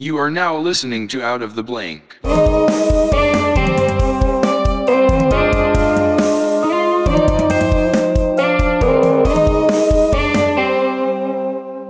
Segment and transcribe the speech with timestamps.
[0.00, 2.18] You are now listening to Out of the Blank.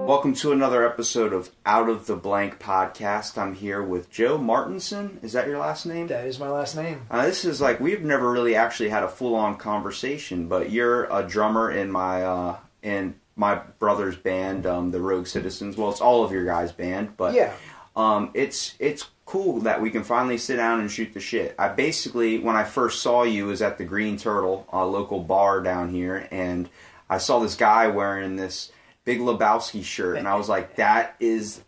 [0.09, 3.39] Welcome to another episode of Out of the Blank podcast.
[3.39, 5.23] I'm here with Joe Martenson.
[5.23, 6.09] Is that your last name?
[6.09, 7.03] That is my last name.
[7.11, 11.23] Uh, this is like we've never really actually had a full-on conversation, but you're a
[11.23, 15.77] drummer in my uh, in my brother's band, um, the Rogue Citizens.
[15.77, 17.53] Well, it's all of your guys' band, but Yeah.
[17.99, 21.55] Um, it's it's cool that we can finally sit down and shoot the shit.
[21.59, 25.61] I basically, when I first saw you, was at the Green Turtle, a local bar
[25.61, 26.69] down here, and
[27.11, 28.73] I saw this guy wearing this
[29.05, 31.61] Big Lebowski shirt, and I was like, that is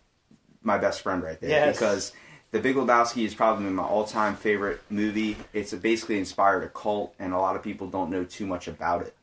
[0.63, 1.75] my best friend right there Yes.
[1.77, 2.13] because.
[2.51, 5.37] The Big Lebowski is probably my all-time favorite movie.
[5.53, 9.03] It's basically inspired a cult, and a lot of people don't know too much about
[9.03, 9.15] it.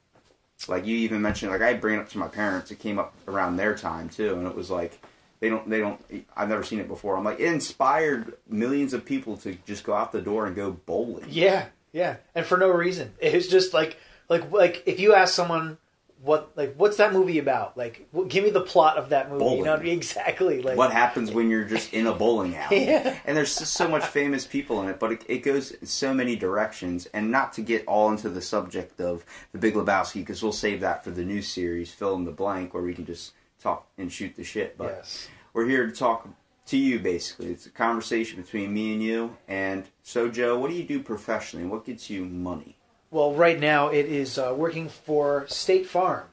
[0.67, 2.71] Like you even mentioned, like I bring it up to my parents.
[2.71, 4.99] It came up around their time too, and it was like
[5.41, 6.01] they don't they don't.
[6.37, 7.17] I've never seen it before.
[7.17, 10.73] I'm like it inspired millions of people to just go out the door and go
[10.73, 11.27] bowling.
[11.29, 13.15] Yeah, yeah, and for no reason.
[13.21, 13.99] It was just like,
[14.29, 15.79] like, like if you ask someone
[16.21, 17.77] what, like, what's that movie about?
[17.77, 19.45] Like, w- give me the plot of that movie.
[19.45, 19.93] You know Bowling.
[19.93, 20.63] exactly.
[20.63, 22.85] Like, what happens when you're just in a bowling alley?
[22.89, 23.17] Yeah.
[23.25, 26.13] And there's just so much famous people in it, but it, it goes in so
[26.13, 27.07] many directions.
[27.07, 30.81] And not to get all into the subject of the Big Lebowski, because we'll save
[30.81, 34.13] that for the new series, fill in the blank, where we can just talk and
[34.13, 34.77] shoot the shit.
[34.79, 35.29] But Yes.
[35.53, 36.29] we're here to talk
[36.67, 37.51] to you basically.
[37.51, 39.37] It's a conversation between me and you.
[39.49, 41.67] And so, Joe, what do you do professionally?
[41.67, 42.77] What gets you money?
[43.11, 46.27] Well, right now it is uh, working for State Farm.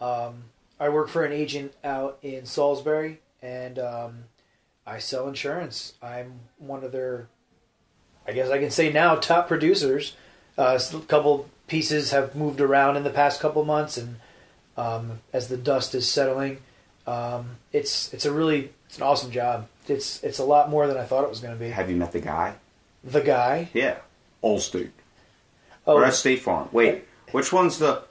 [0.00, 0.44] Um,
[0.78, 4.24] I work for an agent out in Salisbury, and um,
[4.86, 5.94] I sell insurance.
[6.02, 7.28] I'm one of their,
[8.26, 10.16] I guess I can say now, top producers.
[10.56, 14.16] Uh, a couple pieces have moved around in the past couple months, and
[14.76, 16.58] um, as the dust is settling,
[17.06, 19.68] um, it's it's a really it's an awesome job.
[19.88, 21.70] It's it's a lot more than I thought it was going to be.
[21.70, 22.54] Have you met the guy?
[23.04, 23.96] The guy, Yeah.
[24.44, 24.90] Allstate.
[25.86, 26.68] oh, Or that's State Farm.
[26.72, 28.02] Wait, which one's the.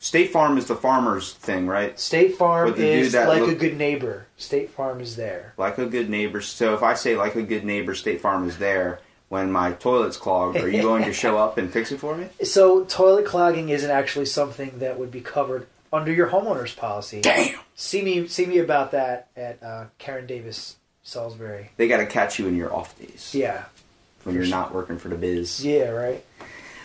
[0.00, 1.98] State Farm is the farmer's thing, right?
[1.98, 4.28] State Farm But the dude is that like a good neighbor.
[4.36, 5.54] State Farm is there.
[5.56, 6.40] Like a good neighbor.
[6.40, 10.16] So if I say like a good neighbor, State Farm is there when my toilet's
[10.16, 10.56] clogged.
[10.58, 12.28] Are you going to show up and fix it for me?
[12.44, 17.20] So toilet clogging isn't actually something that would be covered under your homeowner's policy.
[17.20, 17.58] Damn.
[17.74, 21.70] See me, see me about that at uh, Karen Davis, Salisbury.
[21.76, 23.64] They got to catch you in your off days Yeah,
[24.24, 25.64] when you're not working for the biz.
[25.64, 26.24] yeah, right.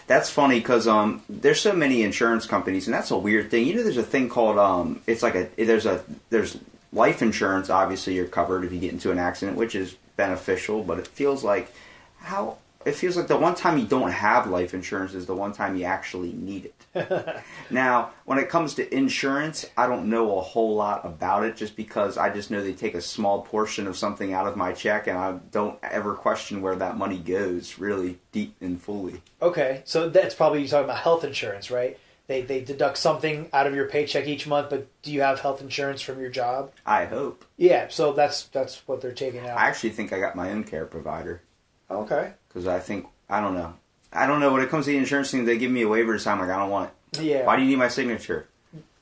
[0.05, 3.65] That's funny because um, there's so many insurance companies, and that's a weird thing.
[3.65, 6.57] You know, there's a thing called um, it's like a there's a there's
[6.91, 7.69] life insurance.
[7.69, 10.83] Obviously, you're covered if you get into an accident, which is beneficial.
[10.83, 11.73] But it feels like
[12.19, 15.53] how it feels like the one time you don't have life insurance is the one
[15.53, 17.43] time you actually need it.
[17.69, 21.75] now, when it comes to insurance, I don't know a whole lot about it, just
[21.75, 25.07] because I just know they take a small portion of something out of my check,
[25.07, 29.21] and I don't ever question where that money goes, really deep and fully.
[29.41, 31.97] Okay, so that's probably you're talking about health insurance, right?
[32.27, 35.61] They they deduct something out of your paycheck each month, but do you have health
[35.61, 36.71] insurance from your job?
[36.85, 37.43] I hope.
[37.57, 39.57] Yeah, so that's that's what they're taking out.
[39.57, 41.41] I actually think I got my own care provider
[41.89, 42.33] okay.
[42.47, 43.73] because I think I don't know.
[44.11, 45.45] I don't know when it comes to the insurance thing.
[45.45, 46.39] They give me a waiver to sign.
[46.39, 47.21] I'm like I don't want it.
[47.21, 47.45] Yeah.
[47.45, 48.47] Why do you need my signature?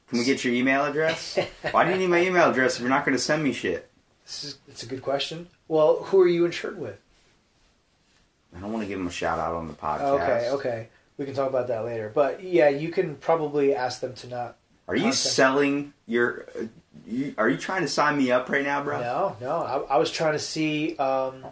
[0.10, 1.40] Can we get your email address?
[1.72, 3.90] Why do you need my email address if you're not going to send me shit?
[4.26, 5.48] This is, it's a good question.
[5.70, 7.00] Well, who are you insured with?
[8.56, 10.22] I don't want to give them a shout out on the podcast.
[10.22, 10.88] Okay, okay.
[11.18, 12.12] We can talk about that later.
[12.14, 14.58] But yeah, you can probably ask them to not.
[14.88, 16.46] Are you selling your?
[16.60, 16.66] Uh,
[17.08, 19.00] you, are you trying to sign me up right now, bro?
[19.00, 19.88] No, no.
[19.90, 21.46] I, I was trying to see um,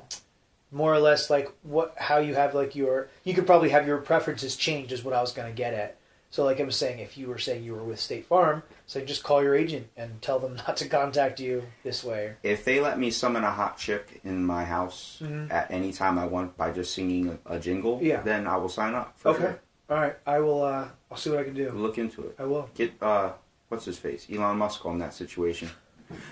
[0.72, 3.10] more or less like what how you have like your.
[3.24, 5.96] You could probably have your preferences changed, is what I was going to get at.
[6.32, 9.04] So, like I was saying, if you were saying you were with State Farm, so
[9.04, 12.34] just call your agent and tell them not to contact you this way.
[12.44, 15.52] If they let me summon a hot chick in my house Mhm.
[15.52, 18.22] at any time I want by just singing a, a jingle, Yeah.
[18.22, 19.14] then I will sign up.
[19.18, 19.40] For Okay.
[19.40, 19.60] sure.
[19.90, 20.16] All right.
[20.28, 20.62] I will.
[20.64, 21.72] Uh, I'll see what I can do.
[21.72, 22.36] Look into it.
[22.38, 22.70] I will.
[22.76, 23.32] Get uh,
[23.70, 25.72] what's his face, Elon Musk on that situation.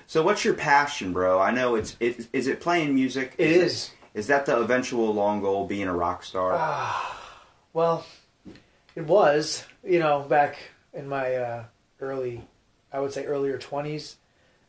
[0.05, 1.39] So, what's your passion, bro?
[1.39, 2.27] I know it's it.
[2.33, 3.33] Is it playing music?
[3.39, 3.63] It is.
[3.73, 3.91] Is
[4.27, 6.53] that the eventual long goal, being a rock star?
[6.53, 7.43] Ah,
[7.73, 8.05] well,
[8.95, 10.57] it was, you know, back
[10.93, 11.63] in my uh,
[11.99, 12.43] early,
[12.91, 14.15] I would say earlier 20s.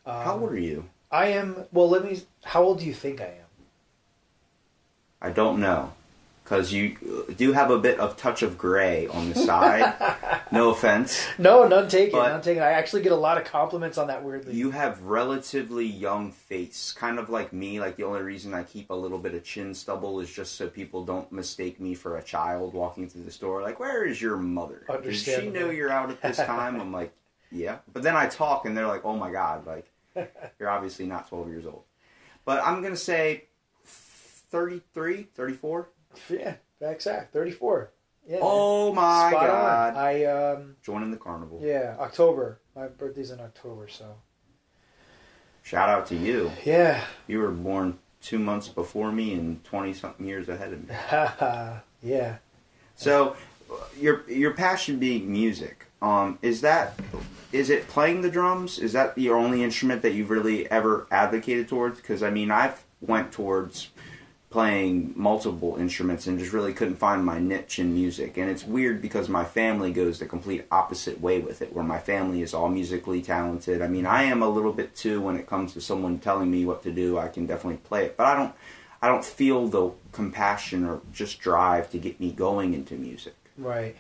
[0.05, 0.89] Um, How old are you?
[1.11, 3.47] I am, well, let me, how old do you think I am?
[5.21, 5.95] I don't know,
[6.49, 6.97] because you
[7.37, 10.41] do have a bit of touch of gray on the side.
[10.53, 11.27] no offense.
[11.37, 12.63] No, none taken, none taken.
[12.63, 14.55] I actually get a lot of compliments on that weirdly.
[14.55, 17.81] You have relatively young face, kind of like me.
[17.81, 20.69] Like the only reason I keep a little bit of chin stubble is just so
[20.69, 23.61] people don't mistake me for a child walking through the store.
[23.61, 24.87] Like, where is your mother?
[25.03, 26.81] Does she know you're out at this time?
[26.81, 27.13] I'm like,
[27.53, 27.79] yeah.
[27.93, 29.93] But then I talk and they're like, oh my god, like
[30.59, 31.83] you're obviously not 12 years old.
[32.47, 33.45] But I'm gonna say
[33.85, 35.89] 33, 34.
[36.31, 37.33] Yeah, back.
[37.33, 37.91] Thirty four.
[38.29, 38.39] Yeah.
[38.43, 39.97] Oh my Spot god!
[39.97, 40.03] on.
[40.03, 41.61] I um Joining the carnival.
[41.63, 42.61] yeah October.
[42.77, 44.15] My birthday's in October, so
[45.63, 46.51] Shout out to you.
[46.65, 47.05] yeah.
[47.27, 50.95] You were born two months before me and twenty something years ahead of me.
[52.03, 52.37] Yeah.
[52.95, 53.37] So,
[53.99, 55.87] your your passion being music.
[56.01, 56.99] Um, is that
[57.53, 58.79] is it playing the drums?
[58.79, 61.99] Is that your only instrument that you've really ever advocated towards?
[62.01, 63.89] Because I mean, I've went towards
[64.51, 68.39] playing multiple instruments and just really couldn't find my niche in music.
[68.39, 71.99] And it's weird because my family goes the complete opposite way with it, where my
[71.99, 73.83] family is all musically talented.
[73.83, 76.65] I mean, I am a little bit too when it comes to someone telling me
[76.65, 77.19] what to do.
[77.19, 78.55] I can definitely play it, but I don't.
[79.01, 83.37] I don't feel the compassion or just drive to get me going into music.
[83.57, 83.95] Right.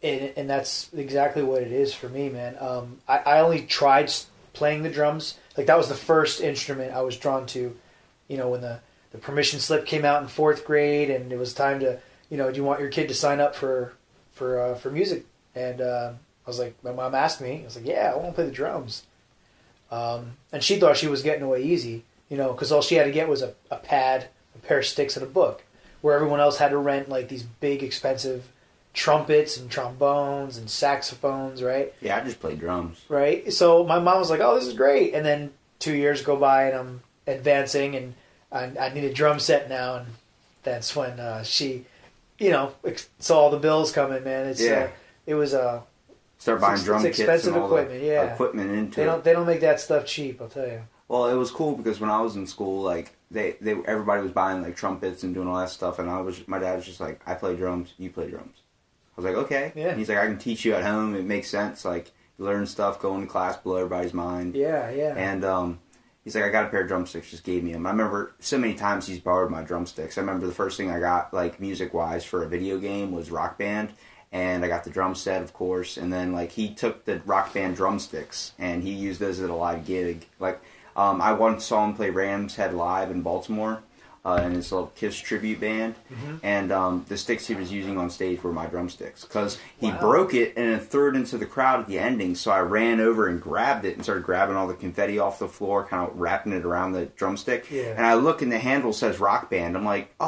[0.00, 2.56] And, and that's exactly what it is for me, man.
[2.60, 4.12] Um, I, I only tried
[4.52, 5.38] playing the drums.
[5.56, 7.76] Like, that was the first instrument I was drawn to.
[8.28, 8.78] You know, when the,
[9.14, 12.00] the permission slip came out in fourth grade and it was time to,
[12.30, 13.92] you know, do you want your kid to sign up for
[14.32, 15.24] for uh, for music?
[15.54, 16.12] And uh,
[16.44, 17.60] I was like, my mom asked me.
[17.60, 19.04] I was like, yeah, I want to play the drums.
[19.92, 23.04] Um, and she thought she was getting away easy, you know, because all she had
[23.04, 24.26] to get was a, a pad,
[24.56, 25.62] a pair of sticks, and a book.
[26.00, 28.50] Where everyone else had to rent like these big, expensive
[28.94, 31.94] trumpets and trombones and saxophones, right?
[32.00, 33.04] Yeah, I just play drums.
[33.08, 33.52] Right.
[33.52, 36.64] So my mom was like, "Oh, this is great," and then two years go by,
[36.64, 38.14] and I'm advancing, and
[38.54, 40.06] I, I need a drum set now, and
[40.62, 41.84] that's when uh, she,
[42.38, 44.22] you know, ex- saw all the bills coming.
[44.24, 44.84] Man, it's Yeah.
[44.84, 44.88] uh,
[45.26, 45.80] it was uh,
[46.38, 48.32] Start buying It's- drum it's kits expensive and all equipment, the yeah.
[48.34, 50.40] equipment into they don't they don't make that stuff cheap.
[50.40, 50.82] I'll tell you.
[51.08, 54.32] Well, it was cool because when I was in school, like they, they everybody was
[54.32, 57.00] buying like trumpets and doing all that stuff, and I was my dad was just
[57.00, 58.56] like, I play drums, you play drums.
[59.16, 59.72] I was like, okay.
[59.74, 59.88] Yeah.
[59.90, 61.14] And he's like, I can teach you at home.
[61.14, 61.84] It makes sense.
[61.84, 64.54] Like learn stuff, go into class, blow everybody's mind.
[64.56, 65.14] Yeah, yeah.
[65.16, 65.78] And um,
[66.24, 67.30] he's like, I got a pair of drumsticks.
[67.30, 67.86] Just gave me them.
[67.86, 70.18] I remember so many times he's borrowed my drumsticks.
[70.18, 73.30] I remember the first thing I got, like music wise, for a video game was
[73.30, 73.92] Rock Band,
[74.32, 75.96] and I got the drum set, of course.
[75.96, 79.54] And then like he took the Rock Band drumsticks and he used those at a
[79.54, 80.26] live gig.
[80.40, 80.60] Like
[80.96, 83.82] um, I once saw him play Rams Head live in Baltimore.
[84.26, 85.96] Uh, in his little Kiss tribute band,
[86.42, 90.00] and um, the sticks he was using on stage were my drumsticks because he Wow.
[90.00, 92.34] broke it and then threw it into the crowd at the ending.
[92.34, 95.46] So I ran over and grabbed it and started grabbing all the confetti off the
[95.46, 97.70] floor, kind of wrapping it around the drumstick.
[97.70, 97.92] Yeah.
[97.98, 99.76] And I look and the handle says Rock Band.
[99.76, 100.24] I'm like, oh,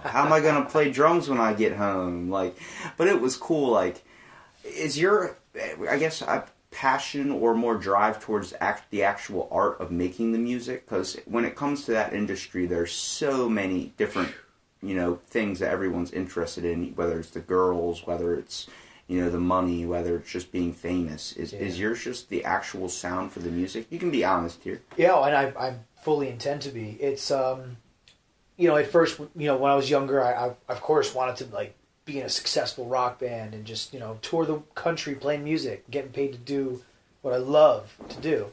[0.04, 2.28] how am I gonna play drums when I get home?
[2.28, 2.54] Like,
[2.98, 3.70] but it was cool.
[3.70, 4.04] Like,
[4.62, 5.38] is your,
[5.88, 6.44] I guess, a
[6.74, 10.84] passion or more drive towards act, the actual art of making the music?
[10.84, 14.32] Because when it comes to that industry, there's so many different,
[14.82, 16.94] you know, things that everyone's interested in.
[16.96, 18.66] Whether it's the girls, whether it's
[19.06, 21.32] you know the money, whether it's just being famous.
[21.34, 21.84] Is is Yeah.
[21.86, 23.86] yours just the actual sound for the music?
[23.90, 24.82] You can be honest here.
[24.96, 26.96] Yeah, and I, I fully intend to be.
[27.00, 27.76] It's, um,
[28.56, 31.36] you know, at first, you know, when I was younger, I, I of course wanted
[31.36, 35.14] to like be in a successful rock band and just you know tour the country
[35.14, 36.82] playing music, getting paid to do
[37.22, 38.52] what I love to do.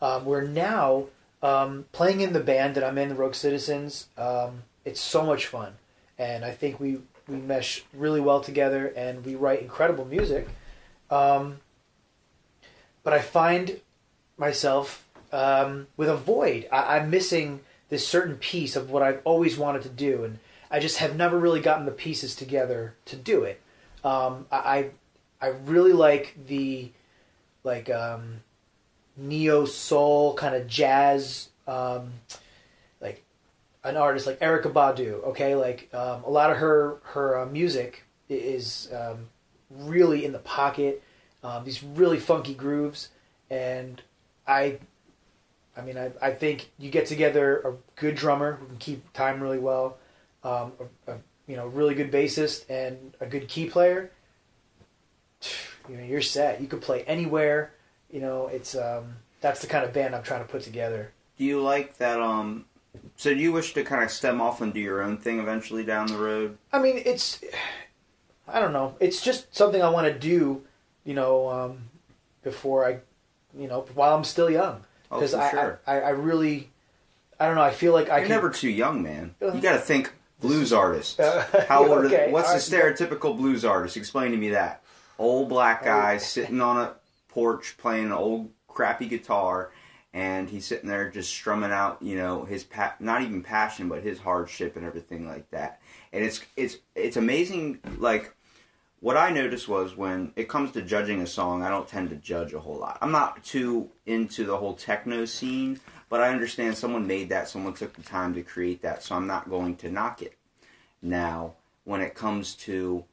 [0.00, 1.06] Um, we're now
[1.42, 4.06] um, playing in the band that I'm in, the Rogue Citizens.
[4.16, 5.74] Um, it's so much fun,
[6.18, 10.48] and I think we we mesh really well together, and we write incredible music.
[11.10, 11.58] Um,
[13.02, 13.80] but I find
[14.36, 16.68] myself um, with a void.
[16.70, 20.38] I, I'm missing this certain piece of what I've always wanted to do, and
[20.72, 23.60] I just have never really gotten the pieces together to do it.
[24.02, 24.90] Um, I,
[25.40, 26.90] I really like the
[27.62, 28.40] like um,
[29.16, 32.12] neo soul kind of jazz, um,
[33.02, 33.22] like
[33.84, 35.22] an artist like Erykah Badu.
[35.26, 39.28] Okay, like um, a lot of her her uh, music is um,
[39.70, 41.02] really in the pocket.
[41.44, 43.08] Um, these really funky grooves,
[43.50, 44.00] and
[44.46, 44.78] I,
[45.76, 49.42] I mean, I, I think you get together a good drummer who can keep time
[49.42, 49.98] really well,
[50.44, 50.72] um,
[51.06, 54.10] a, a you know really good bassist and a good key player.
[55.88, 56.60] You know, you're set.
[56.60, 57.72] You could play anywhere.
[58.10, 61.12] You know, it's um, that's the kind of band I'm trying to put together.
[61.38, 62.20] Do you like that?
[62.20, 62.66] Um,
[63.16, 65.84] so do you wish to kind of stem off and do your own thing eventually
[65.84, 66.58] down the road?
[66.72, 67.42] I mean, it's
[68.46, 68.94] I don't know.
[69.00, 70.62] It's just something I want to do,
[71.04, 71.78] you know, um,
[72.42, 72.98] before I,
[73.58, 74.84] you know, while I'm still young.
[75.10, 75.80] Oh, Because for I, sure.
[75.86, 76.70] I, I really,
[77.40, 77.62] I don't know.
[77.62, 79.34] I feel like I You're can never too young, man.
[79.40, 81.18] Uh, You got to think blues artists.
[81.18, 82.06] Uh, How old?
[82.06, 83.96] okay, are, what's the stereotypical blues artist?
[83.96, 84.82] Explain to me that.
[85.18, 86.94] Old black guy sitting on a
[87.28, 89.70] porch playing an old crappy guitar,
[90.12, 94.02] and he's sitting there just strumming out, you know, his pa- not even passion, but
[94.02, 95.80] his hardship and everything like that.
[96.12, 97.78] And it's it's it's amazing.
[97.98, 98.34] Like
[99.00, 102.16] what I noticed was when it comes to judging a song, I don't tend to
[102.16, 102.98] judge a whole lot.
[103.00, 105.80] I'm not too into the whole techno scene,
[106.12, 109.26] But I understand someone made that, someone took the time to create that, so I'm
[109.26, 110.36] not going to knock it.
[111.00, 111.54] Now,
[111.84, 113.06] when it comes to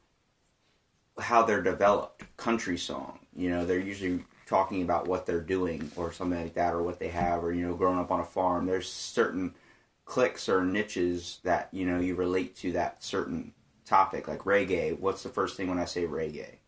[1.17, 6.11] how they're developed, country song, you know, they're usually talking about what they're doing or
[6.11, 8.65] something like that, or what they have, or you know, growing up on a farm.
[8.65, 9.53] There's certain
[10.03, 13.53] clicks or niches that you know you relate to that certain
[13.85, 14.99] topic, like reggae.
[14.99, 16.58] What's the first thing when I say reggae?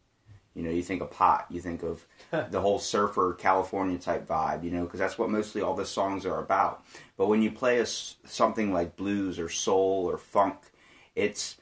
[0.53, 4.63] You know, you think of pot, you think of the whole surfer California type vibe,
[4.63, 6.83] you know, because that's what mostly all the songs are about.
[7.17, 10.57] But when you play a something like blues or soul or funk,
[11.15, 11.57] it's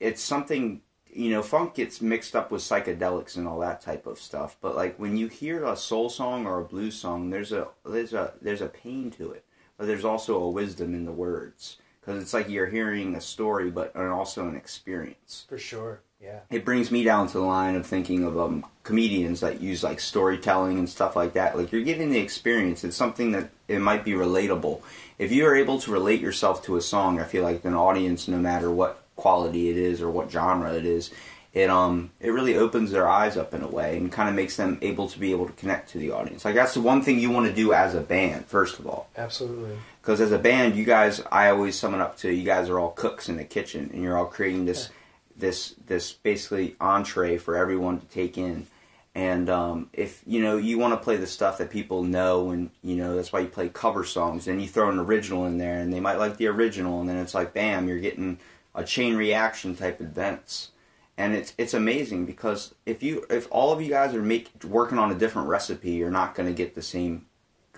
[0.00, 0.80] it's something
[1.12, 4.56] you know, funk gets mixed up with psychedelics and all that type of stuff.
[4.60, 8.14] But like when you hear a soul song or a blues song, there's a there's
[8.14, 9.44] a there's a pain to it,
[9.76, 13.70] but there's also a wisdom in the words because it's like you're hearing a story,
[13.70, 15.44] but also an experience.
[15.48, 16.00] For sure.
[16.22, 16.40] Yeah.
[16.50, 20.00] It brings me down to the line of thinking of um, comedians that use like
[20.00, 21.56] storytelling and stuff like that.
[21.56, 22.84] Like you're getting the experience.
[22.84, 24.82] It's something that it might be relatable.
[25.18, 28.28] If you are able to relate yourself to a song, I feel like an audience,
[28.28, 31.10] no matter what quality it is or what genre it is,
[31.52, 34.56] it um it really opens their eyes up in a way and kind of makes
[34.56, 36.44] them able to be able to connect to the audience.
[36.44, 39.08] Like that's the one thing you want to do as a band, first of all.
[39.16, 39.76] Absolutely.
[40.00, 42.78] Because as a band, you guys, I always sum it up to you guys are
[42.78, 44.88] all cooks in the kitchen, and you're all creating this
[45.36, 48.66] this this basically entree for everyone to take in.
[49.14, 52.70] And um, if you know you want to play the stuff that people know, and
[52.82, 55.78] you know that's why you play cover songs, then you throw an original in there,
[55.78, 58.38] and they might like the original, and then it's like bam, you're getting
[58.74, 60.70] a chain reaction type events.
[61.18, 64.98] And it's it's amazing because if you if all of you guys are make, working
[64.98, 67.26] on a different recipe, you're not going to get the same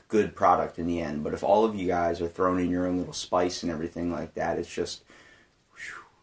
[0.09, 1.25] good product in the end.
[1.25, 4.13] But if all of you guys are throwing in your own little spice and everything
[4.13, 5.03] like that, it's just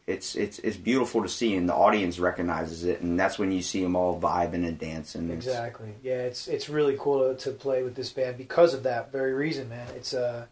[0.08, 3.62] it's it's it's beautiful to see, and the audience recognizes it, and that's when you
[3.62, 5.30] see them all vibing and dancing.
[5.30, 5.94] Exactly.
[6.04, 9.34] Yeah, it's it's really cool to, to play with this band because of that very
[9.34, 9.88] reason, man.
[9.96, 10.48] It's uh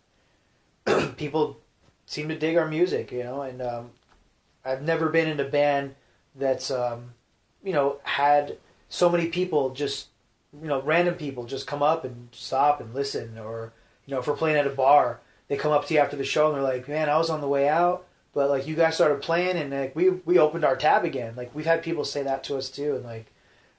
[1.18, 1.60] people
[2.06, 3.92] seem to dig our music, you know, and um,
[4.64, 5.96] I've never been in a band
[6.36, 7.14] that's um,
[7.64, 8.58] you know had
[8.90, 10.08] so many people just
[10.62, 13.74] you know random people just come up and stop and listen, or
[14.06, 16.24] you know if we're playing at a bar, they come up to you after the
[16.24, 18.96] show and they're like, "Man, I was on the way out." But like you guys
[18.96, 21.34] started playing and like we we opened our tab again.
[21.36, 23.26] Like we've had people say that to us too, and like,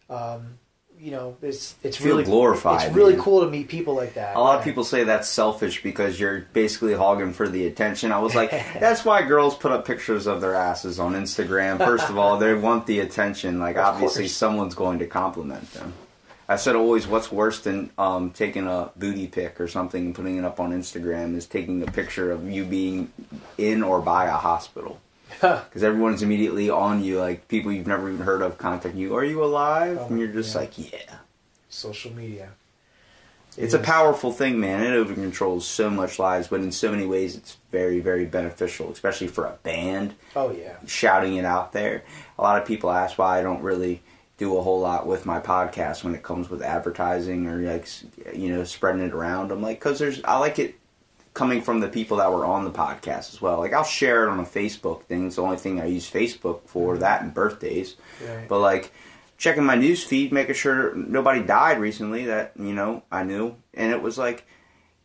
[0.09, 0.59] um,
[0.99, 3.23] you know, it's it's Feel really glorified, It's really man.
[3.23, 4.37] cool to meet people like that.
[4.37, 8.13] A lot of people say that's selfish because you're basically hogging for the attention.
[8.13, 11.79] I was like, that's why girls put up pictures of their asses on Instagram.
[11.79, 13.61] First of all, they want the attention.
[13.61, 14.33] Like, Of obviously, course.
[14.35, 15.95] someone's going to compliment them.
[16.51, 20.37] I said always, what's worse than um, taking a booty pic or something and putting
[20.37, 23.13] it up on Instagram is taking a picture of you being
[23.57, 25.01] in or by a hospital.
[25.41, 29.15] Because everyone's immediately on you, like people you've never even heard of contact you.
[29.15, 29.99] Are you alive?
[30.01, 30.61] Oh, and you're just yeah.
[30.61, 31.15] like, yeah.
[31.69, 32.51] social media.
[33.57, 34.83] It's It a powerful thing, man.
[34.83, 38.91] It over controls so much lives, but in so many ways, it's very, very beneficial,
[38.91, 40.75] especially for a band Oh yeah.
[40.85, 42.03] shouting it out there.
[42.39, 44.03] A lot of people ask why I don't really
[44.41, 47.87] do a whole lot with my podcast when it comes with advertising or like
[48.35, 49.53] you know spreading it around.
[49.53, 50.77] I'm like, because there's I like it
[51.35, 53.59] coming from the people that were on the podcast as well.
[53.59, 55.27] Like I'll share it on a Facebook thing.
[55.27, 56.95] It's the only thing I use Facebook for.
[56.95, 57.01] Mm-hmm.
[57.03, 57.97] That and birthdays.
[58.27, 58.49] Right.
[58.49, 58.93] But like
[59.37, 63.93] checking my news feed, making sure nobody died recently that you know I knew, and
[63.93, 64.47] it was like,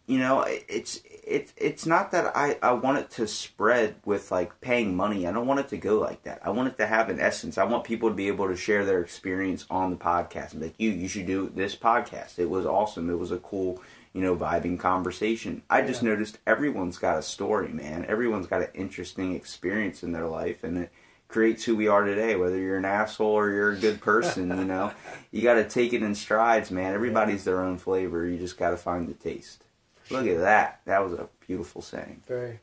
[0.08, 4.62] you know, it's it's it's not that I I want it to spread with like
[4.62, 5.28] paying money.
[5.28, 6.40] I don't want it to go like that.
[6.44, 7.58] I want it to have an essence.
[7.58, 10.76] I want people to be able to share their experience on the podcast and like,
[10.78, 12.40] you you should do this podcast.
[12.40, 13.10] It was awesome.
[13.10, 13.82] It was a cool.
[14.14, 15.62] You know, vibing conversation.
[15.70, 16.12] I just Yeah.
[16.12, 18.06] noticed everyone's got a story, man.
[18.08, 20.92] Everyone's got an interesting experience in their life, and it,
[21.28, 22.34] creates who we are today.
[22.38, 24.94] Whether you're an asshole or you're a good person, you know,
[25.34, 26.94] you got to take it in strides, man.
[26.94, 28.26] Everybody's their own flavor.
[28.26, 29.65] You just got to find the taste.
[30.10, 30.82] Look at that.
[30.86, 32.22] That was a beautiful saying.
[32.28, 32.60] Very.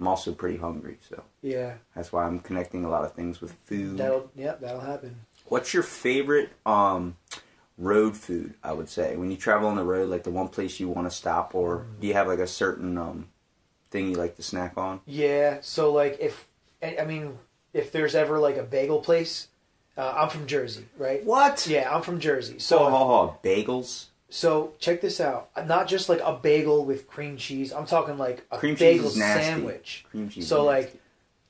[0.00, 1.74] I'm also pretty hungry, so Yeah.
[1.96, 3.98] that's why I'm connecting a lot of things with food.
[3.98, 4.30] That'll.
[4.36, 4.60] Yep.
[4.60, 5.16] That'll happen.
[5.46, 7.16] What's your favorite um,
[7.76, 8.54] road food?
[8.62, 11.10] I would say when you travel on the road, like the one place you want
[11.10, 13.28] to stop, or do you have like a certain um,
[13.90, 15.00] thing you like to snack on?
[15.06, 15.58] Yeah.
[15.62, 16.46] So like if
[16.82, 17.38] I mean
[17.72, 19.48] if there's ever like a bagel place,
[19.96, 21.24] uh, I'm from Jersey, right?
[21.24, 21.66] What?
[21.66, 22.58] Yeah, I'm from Jersey.
[22.60, 24.06] So So oh, bagels.
[24.30, 25.50] So check this out.
[25.66, 27.72] Not just like a bagel with cream cheese.
[27.72, 30.04] I'm talking like a Cream cheese bagel sandwich.
[30.10, 30.46] Cream cheese.
[30.48, 31.00] So like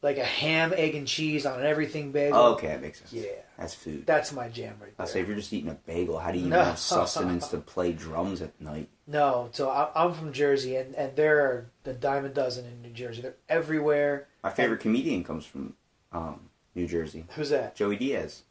[0.00, 2.38] like a ham, egg, and cheese on an everything bagel.
[2.38, 3.12] Oh, okay, that makes sense.
[3.12, 3.32] Yeah.
[3.56, 4.06] that's food.
[4.06, 6.46] That's my jam right I say if you're just eating a bagel, how do you
[6.46, 6.62] even No.
[6.64, 8.88] have sustenance to play drums at night?
[9.08, 12.80] No, so I, I'm from Jersey, and, and there are the dime a dozen in
[12.82, 13.22] New Jersey.
[13.22, 14.28] They're everywhere.
[14.44, 15.74] My favorite comedian comes from
[16.12, 16.42] um,
[16.76, 17.24] New Jersey.
[17.34, 17.74] Who's that?
[17.74, 18.44] Joey Diaz.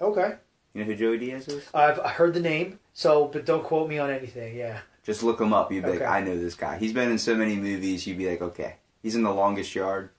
[0.00, 0.36] Okay,
[0.74, 1.64] You know who Joey Diaz is?
[1.72, 4.56] I've heard the name, so but don't quote me on anything.
[4.56, 5.70] Yeah, Just look him up.
[5.72, 6.00] You'd be Okay.
[6.00, 6.78] like, I know this guy.
[6.78, 8.06] He's been in so many movies.
[8.06, 8.76] You'd be like, okay.
[9.02, 10.10] He's in The Longest Yard.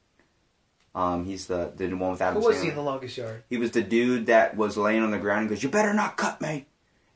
[0.94, 2.62] Um, he's the the one with Adam Who was Sandler.
[2.64, 3.44] he in the longest yard?
[3.50, 6.16] He was the dude that was laying on the ground and goes, "You better not
[6.16, 6.68] cut me."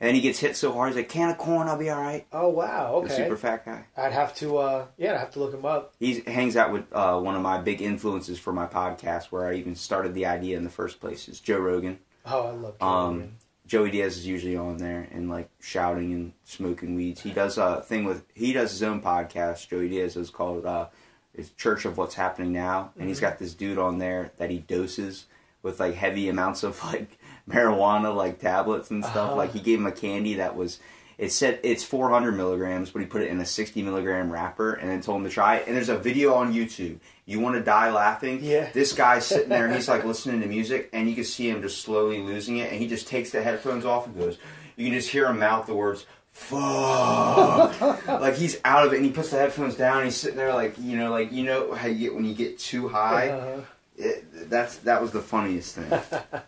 [0.01, 2.01] And then he gets hit so hard, he's like, "Can of corn, I'll be all
[2.01, 3.23] right." Oh wow, The okay.
[3.23, 3.85] super fat guy.
[3.95, 5.93] I'd have to, uh, yeah, I'd have to look him up.
[5.97, 9.53] He hangs out with uh, one of my big influences for my podcast, where I
[9.53, 11.29] even started the idea in the first place.
[11.29, 11.99] Is Joe Rogan.
[12.25, 12.79] Oh, I love.
[12.79, 13.31] Joe Um,
[13.67, 17.21] Joey Diaz is usually on there and like shouting and smoking weeds.
[17.21, 19.69] He does a thing with he does his own podcast.
[19.69, 20.87] Joey Diaz is called uh,
[21.35, 24.57] it's Church of What's Happening Now, and he's got this dude on there that he
[24.57, 25.25] doses
[25.61, 29.29] with like heavy amounts of like marijuana, like tablets and stuff.
[29.29, 29.35] Uh-huh.
[29.35, 30.79] Like he gave him a candy that was.
[31.19, 34.89] It said it's 400 milligrams, but he put it in a 60 milligram wrapper and
[34.89, 35.67] then told him to try it.
[35.67, 36.99] And there's a video on YouTube.
[37.29, 38.39] You want to die laughing?
[38.41, 38.71] Yeah.
[38.73, 41.61] This guy's sitting there and he's like listening to music, and you can see him
[41.61, 42.71] just slowly losing it.
[42.71, 44.39] And he just takes the headphones off and goes.
[44.75, 48.95] You can just hear him mouth the words "fuck," like he's out of it.
[48.95, 49.97] And he puts the headphones down.
[49.97, 52.33] And he's sitting there like you know, like you know how you get when you
[52.33, 53.29] get too high.
[53.29, 53.61] Uh-huh.
[53.97, 56.01] It, that's that was the funniest thing.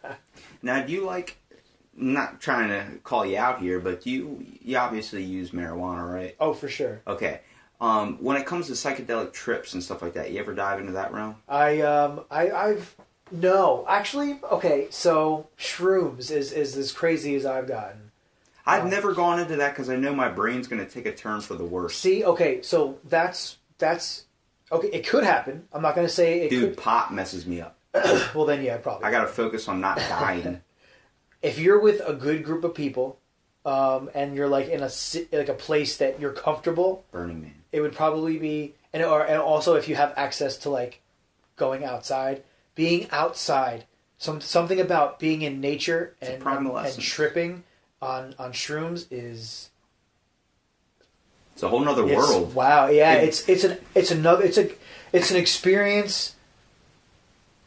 [0.64, 1.38] now, do you like?
[1.94, 6.36] Not trying to call you out here, but you you obviously use marijuana, right?
[6.40, 7.04] Oh, for sure.
[7.06, 7.42] Okay.
[7.82, 10.92] Um, when it comes to psychedelic trips and stuff like that, you ever dive into
[10.94, 11.36] that realm?
[11.50, 12.96] I um I I've
[13.32, 14.88] no actually okay.
[14.92, 18.12] So shrooms is is as crazy as I've gotten.
[18.68, 18.90] I've Oh.
[18.90, 21.56] never gone into that because I know my brain's going to take a turn for
[21.56, 21.98] the worse.
[21.98, 24.26] See, okay, so that's that's
[24.72, 24.90] okay.
[24.90, 25.68] It could happen.
[25.74, 27.76] I'm not gonna say it Dude, pot messes me up.
[28.36, 29.06] Well, then yeah, probably.
[29.06, 30.62] I got to focus on not dying.
[31.42, 33.18] if you're with a good group of people,
[33.66, 34.90] um, and you're like in a
[35.32, 37.56] like a place that you're comfortable, Burning Man.
[37.72, 41.02] It would probably be and or and also if you have access to like
[41.56, 42.44] going outside,
[42.76, 43.86] being outside,
[44.18, 47.64] some something about being in nature and primal and, tripping
[48.02, 49.70] on on shrooms is
[51.54, 52.54] It's a whole nother world.
[52.56, 54.70] Wow, yeah, It- it's it's an it's another it's a
[55.14, 56.36] it's an experience.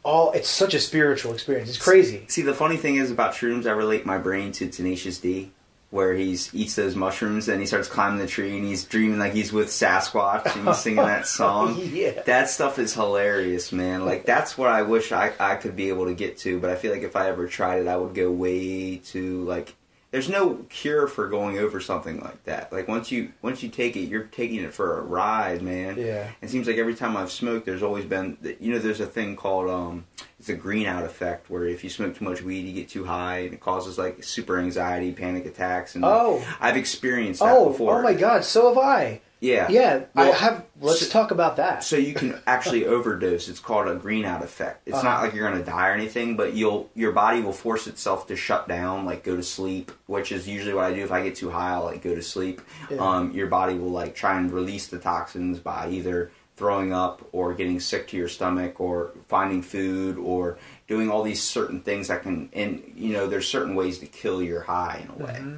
[0.03, 1.69] All it's such a spiritual experience.
[1.69, 2.25] It's crazy.
[2.27, 5.51] See, the funny thing is about shrooms, I relate my brain to Tenacious D,
[5.95, 9.33] where he eats those mushrooms and he starts climbing the tree and he's dreaming like
[9.33, 11.79] he's with Sasquatch and he's singing that song.
[11.79, 12.21] Yeah.
[12.23, 14.05] That stuff is hilarious, man.
[14.05, 16.75] Like that's what I wish I, I could be able to get to, but I
[16.75, 19.73] feel like if I ever tried it, I would go way too like.
[20.15, 22.71] There's no cure for going over something like that.
[22.71, 25.97] Like once you once you take it, you're taking it for a ride, man.
[25.97, 26.29] Yeah.
[26.41, 29.35] It seems like every time I've smoked, there's always been, you know, there's a thing
[29.35, 30.05] called, um,
[30.39, 33.03] it's a green out effect where if you smoke too much weed, you get too
[33.03, 35.95] high and it causes like super anxiety, panic attacks.
[35.95, 36.41] And Oh.
[36.61, 37.99] I've experienced that Oh, before.
[37.99, 38.45] oh my God!
[38.45, 39.19] So have I.
[39.45, 39.69] Yeah.
[39.69, 40.65] Yeah, I have.
[40.81, 41.83] Let's so- talk about that.
[41.83, 43.47] So you can actually overdose.
[43.47, 44.81] It's called a greenout effect.
[44.87, 45.07] It's Uh-huh.
[45.07, 48.27] not like you're going to die or anything, but you'll your body will force itself
[48.27, 51.23] to shut down, like go to sleep, which is usually what I do if I
[51.23, 51.73] get too high.
[51.73, 52.61] I'll like go to sleep.
[52.89, 52.97] Yeah.
[52.97, 57.53] Um, your body will like try and release the toxins by either throwing up or
[57.53, 62.23] getting sick to your stomach or finding food or doing all these certain things that
[62.23, 65.33] can and you know there's certain ways to kill your high in a way.
[65.33, 65.55] Mm-hmm.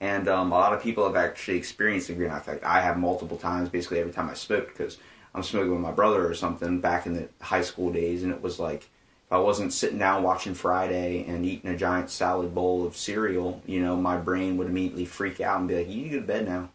[0.00, 2.64] And um, a lot of people have actually experienced the green eye effect.
[2.64, 4.96] I have multiple times, basically every time I smoked, because
[5.34, 8.42] I'm smoking with my brother or something back in the high school days, and it
[8.42, 8.88] was like
[9.30, 13.62] if I wasn't sitting down watching Friday and eating a giant salad bowl of cereal,
[13.64, 16.20] you know, my brain would immediately freak out and be like, "You need to go
[16.20, 16.70] to bed now."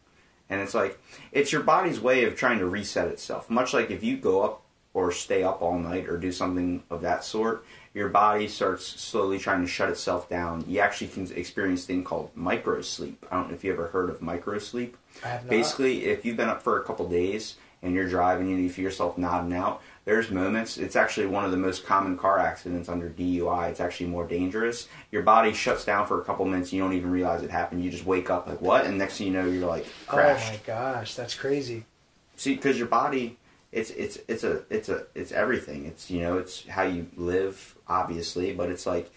[0.49, 0.99] And it's like
[1.31, 3.49] it's your body's way of trying to reset itself.
[3.49, 4.61] Much like if you go up
[4.93, 9.39] or stay up all night or do something of that sort, your body starts slowly
[9.39, 10.65] trying to shut itself down.
[10.67, 13.25] You actually can experience a thing called micro sleep.
[13.31, 14.97] I don't know if you ever heard of micro sleep.
[15.23, 15.49] I have not.
[15.49, 18.83] Basically, if you've been up for a couple days and you're driving and you feel
[18.83, 20.77] yourself nodding out, there's moments.
[20.77, 23.69] It's actually one of the most common car accidents under DUI.
[23.69, 24.89] It's actually more dangerous.
[25.11, 26.71] Your body shuts down for a couple minutes.
[26.71, 27.81] And you don't even realize it happened.
[27.81, 30.49] You just wake up like what, and next thing you know, you're like crashed.
[30.49, 31.85] Oh my gosh, that's crazy.
[32.35, 33.37] See, because your body,
[33.75, 35.85] it's it's it's a it's a it's everything.
[35.85, 39.11] It's you know it's how you live, obviously, but it's like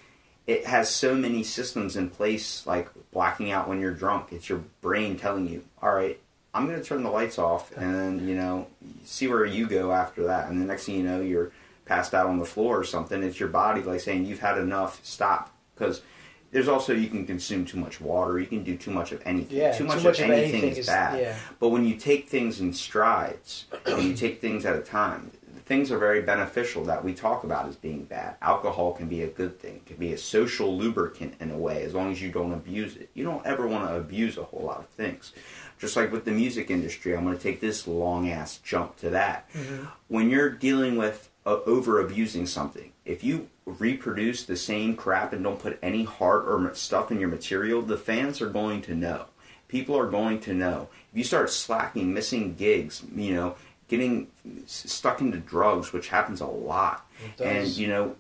[0.49, 4.33] it has so many systems in place, like blacking out when you're drunk.
[4.33, 6.19] It's your brain telling you, all right,
[6.53, 8.67] I'm going to turn the lights off, and you know
[9.05, 10.51] see where you go after that.
[10.51, 11.53] And the next thing you know, you're
[11.85, 13.23] passed out on the floor or something.
[13.23, 15.01] It's your body like saying you've had enough.
[15.05, 16.03] Stop, because.
[16.51, 18.39] There's also you can consume too much water.
[18.39, 19.59] You can do too much of anything.
[19.59, 21.21] Yeah, too much, of, anything, is, is- bad.
[21.21, 21.37] yeah.
[21.61, 25.31] But when you take things in strides and you take things at a time,
[25.67, 28.37] things are very beneficial that we talk about as being bad.
[28.41, 31.93] Alcohol can be a good thing, can be a social lubricant in a way, as
[31.93, 33.11] long as you don't abuse it.
[33.13, 35.33] You don't ever want to abuse a whole lot of things.
[35.79, 39.11] Just like with the music industry, I'm going to take this long ass jump to
[39.11, 39.53] that.
[39.53, 39.85] Mm-hmm.
[40.09, 41.28] When you're dealing with
[41.67, 46.75] over abusing something, if you reproduce the same crap and don't put any heart or
[46.75, 49.27] stuff in your material, the fans are going to know.
[49.69, 50.89] people are going to know.
[51.13, 53.55] If you start slacking, missing gigs, you know,
[53.89, 54.29] getting
[54.67, 57.07] stuck into drugs, which happens a lot,
[57.41, 58.17] and you know,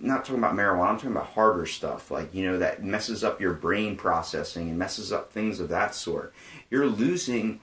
[0.00, 3.40] not talking about marijuana, I'm talking about harder stuff, like you know, that messes up
[3.40, 6.32] your brain processing and messes up things of that sort.
[6.70, 7.60] You're losing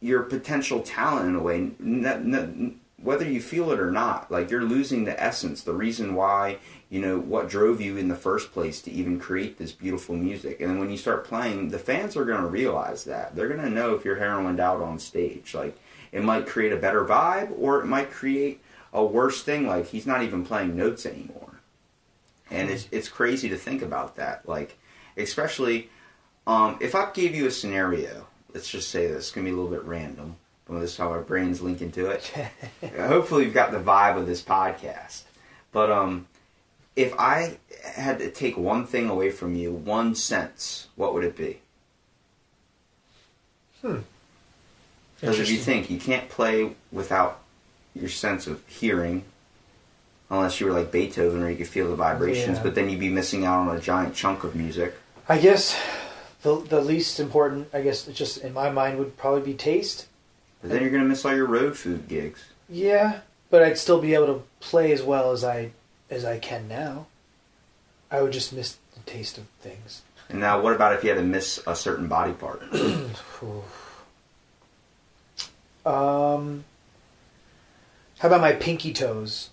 [0.00, 4.30] your potential talent in a way, n- n- whether you feel it or not.
[4.30, 8.16] Like you're losing the essence, the reason why, you know, what drove you in the
[8.16, 10.60] first place to even create this beautiful music.
[10.60, 13.36] And then when you start playing, the fans are going to realize that.
[13.36, 15.54] They're going to know if you're heroined out on stage.
[15.54, 15.78] Like
[16.12, 18.62] it might create a better vibe, or it might create
[18.92, 19.66] a worse thing.
[19.66, 21.60] Like he's not even playing notes anymore.
[22.50, 24.48] And it's it's crazy to think about that.
[24.48, 24.78] Like
[25.16, 25.90] especially
[26.46, 29.54] um, if I gave you a scenario, let's just say this, it's gonna be a
[29.54, 30.36] little bit random,
[30.68, 32.32] this is how our brains link into it.
[32.96, 35.22] Hopefully, you've got the vibe of this podcast.
[35.72, 36.26] But um,
[36.96, 37.58] if I
[37.94, 41.58] had to take one thing away from you, one sense, what would it be?
[43.82, 47.40] Because if you think you can't play without
[47.94, 49.24] your sense of hearing,
[50.30, 52.62] unless you were like Beethoven where you could feel the vibrations, Yeah.
[52.62, 54.94] but then you'd be missing out on a giant chunk of music.
[55.28, 55.78] I guess
[56.42, 60.06] the the least important, I guess, it's just in my mind would probably be taste.
[60.64, 62.42] Then you're gonna miss all your road food gigs.
[62.70, 65.72] Yeah, but I'd still be able to play as well as I
[66.10, 67.06] as I can now.
[68.10, 70.02] I would just miss the taste of things.
[70.30, 72.62] And now, what about if you had to miss a certain body part?
[75.86, 76.64] Um,
[78.18, 79.50] how about my pinky toes?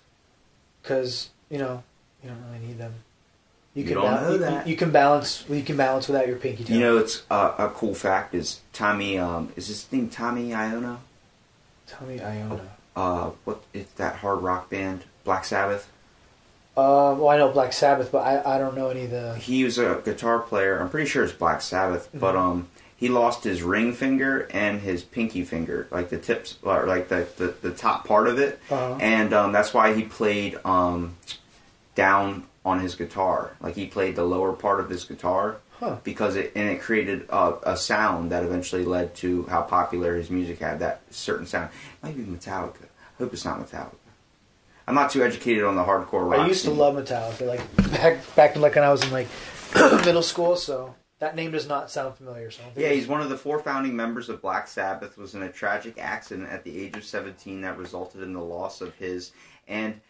[0.80, 1.82] Because you know
[2.22, 2.94] you don't really need them.
[3.74, 4.66] You don't know you, that.
[4.66, 5.44] You, can balance.
[5.48, 6.74] You can balance without your pinky toe.
[6.74, 9.18] You know, it's uh, a cool fact is Tommy.
[9.18, 10.98] Um, is this thing Tommy Iona?
[11.86, 12.60] Tommy Iona.
[12.94, 15.04] Uh, what is that hard rock band?
[15.24, 15.88] Black Sabbath.
[16.76, 19.36] Uh, well, I know Black Sabbath, but I, I don't know any of the.
[19.36, 20.78] He was a guitar player.
[20.78, 22.38] I'm pretty sure it's Black Sabbath, but Mhm.
[22.38, 27.08] um, he lost his ring finger and his pinky finger, like the tips, or like
[27.08, 31.16] the the, the top part of it, Uh, and um, that's why he played um,
[31.94, 33.56] down on his guitar.
[33.60, 35.96] Like he played the lower part of his guitar Huh.
[36.04, 40.30] because it and it created a, a sound that eventually led to how popular his
[40.30, 40.78] music had.
[40.78, 41.70] That certain sound
[42.02, 42.84] might be Metallica.
[42.84, 43.96] I hope it's not Metallica.
[44.86, 46.40] I'm not too educated on the hardcore rock.
[46.40, 49.26] I used to love Metallica, like back back like when I was in like
[50.04, 50.54] middle school.
[50.56, 52.50] So that name does not sound familiar.
[52.52, 55.18] So I don't think Yeah, he's one of the four founding members of Black Sabbath.
[55.18, 58.80] Was in a tragic accident at the age of 17 that resulted in the loss
[58.80, 59.32] of his
[59.66, 60.00] and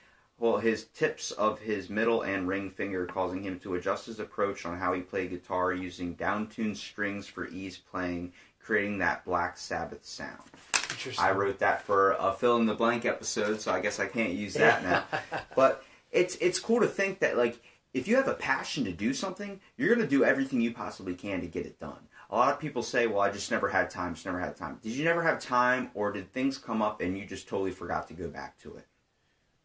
[0.43, 4.67] well his tips of his middle and ring finger, causing him to adjust his approach
[4.67, 10.05] on how he played guitar using downtuned strings for ease playing, creating that Black Sabbath
[10.05, 10.43] sound.
[10.91, 11.25] interesting.
[11.25, 14.33] I wrote that for a fill in the blank episode, so I guess I can't
[14.33, 15.05] use that now.
[15.57, 17.61] but it's it's cool to think that like
[17.95, 21.41] if you have a passion to do something, you're gonna do everything you possibly can
[21.41, 22.09] to get it done.
[22.31, 24.15] A lot of people say, "Well, I just never had time.
[24.15, 27.17] Just never had time." Did you never have time, or did things come up and
[27.17, 28.87] you just totally forgot to go back to it?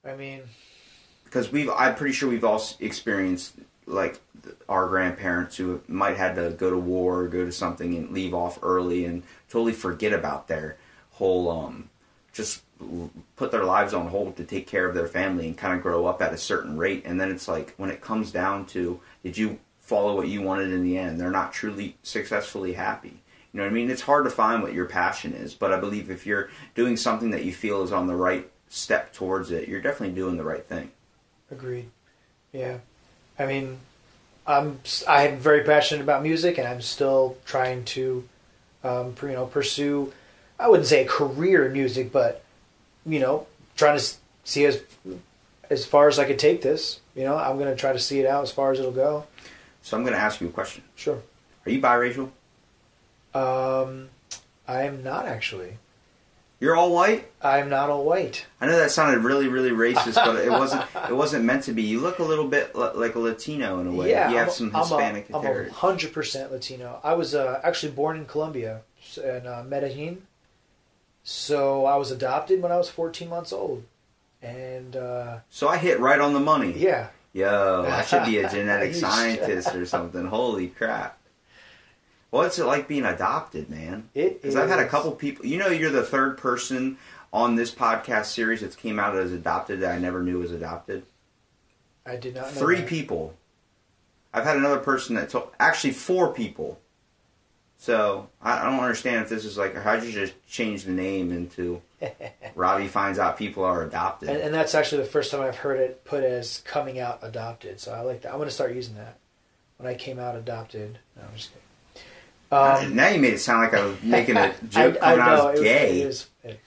[0.08, 0.42] I mean,
[1.26, 3.54] Because we've, I'm pretty sure we've all experienced
[3.86, 4.20] like
[4.70, 8.34] our grandparents who might had to go to war or go to something and leave
[8.34, 10.78] off early and totally forget about their
[11.12, 11.90] whole um
[12.32, 12.62] just
[13.36, 16.06] put their lives on hold to take care of their family and kind of grow
[16.06, 17.02] up at a certain rate.
[17.04, 20.72] And then it's like when it comes down to did you follow what you wanted
[20.72, 21.20] in the end?
[21.20, 23.22] They're not truly successfully happy.
[23.52, 23.90] You know what i mean?
[23.90, 27.32] It's hard to find what your passion is but i believe if you're doing something
[27.32, 30.66] that you feel is on the right step towards it you're definitely doing the right
[30.66, 30.92] thing
[31.52, 31.90] agreed.
[32.52, 32.80] Yeah,
[33.40, 33.78] I mean,
[34.46, 38.28] I'm I'm very passionate about music, and I'm still trying to,
[38.84, 40.12] um, you know, pursue.
[40.60, 42.44] I wouldn't say a career in music, but
[43.06, 44.06] you know, trying to
[44.44, 44.82] see as
[45.70, 47.00] as far as I could take this.
[47.16, 49.26] You know, I'm going to try to see it out as far as it'll go.
[49.82, 51.22] so i'm going to ask you a question Sure.
[51.66, 52.30] are you biracial
[53.34, 54.10] Um,
[54.68, 55.78] I am not actually.
[56.60, 58.46] You're all white I'm not all white.
[58.60, 60.84] I know that sounded really, really racist, but it wasn't.
[61.10, 61.84] It wasn't meant to be.
[61.84, 64.10] You look a little bit like a Latino in a way.
[64.10, 67.00] Yeah, you have I'm, some Hispanic a, I'm a hundred percent Latino.
[67.04, 68.82] I was uh, actually born in Colombia,
[69.24, 70.24] in uh, Medellin.
[71.24, 73.84] So I was adopted when I was 14 months old,
[74.42, 76.74] and uh, So I hit right on the money.
[76.78, 80.26] yeah, Yo, I should be a genetic scientist or something.
[80.26, 81.17] Holy crap!
[82.30, 84.10] What's it like being adopted, man?
[84.14, 85.46] it Because I've had a couple people.
[85.46, 86.98] You know, you're the third person
[87.32, 91.04] on this podcast series that's came out as adopted that I never knew was adopted.
[92.06, 92.88] I did not know Three that.
[92.88, 93.36] people.
[94.34, 95.52] I've had another person that told.
[95.60, 96.80] Actually, four people.
[97.80, 101.32] So I, I don't understand if this is like how'd you just change the name
[101.32, 101.82] into
[102.56, 104.30] Robbie finds out people are adopted.
[104.30, 107.80] and, and that's actually the first time I've heard it put as coming out adopted.
[107.80, 108.32] So I like that.
[108.32, 109.18] I'm going to start using that.
[109.78, 110.98] When I came out adopted.
[111.16, 111.62] No, I'm just kidding.
[112.52, 115.22] Um, now you made it sound like I was making a joke I, I when
[115.22, 116.02] I, know, was gay.
[116.02, 116.60] it is- it-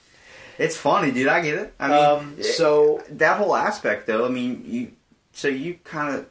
[0.57, 1.27] It's funny, dude.
[1.27, 1.73] I get it.
[1.79, 4.25] I mean, Um, so- that whole aspect, though.
[4.25, 4.91] I mean, you.
[5.33, 6.25] So you kind of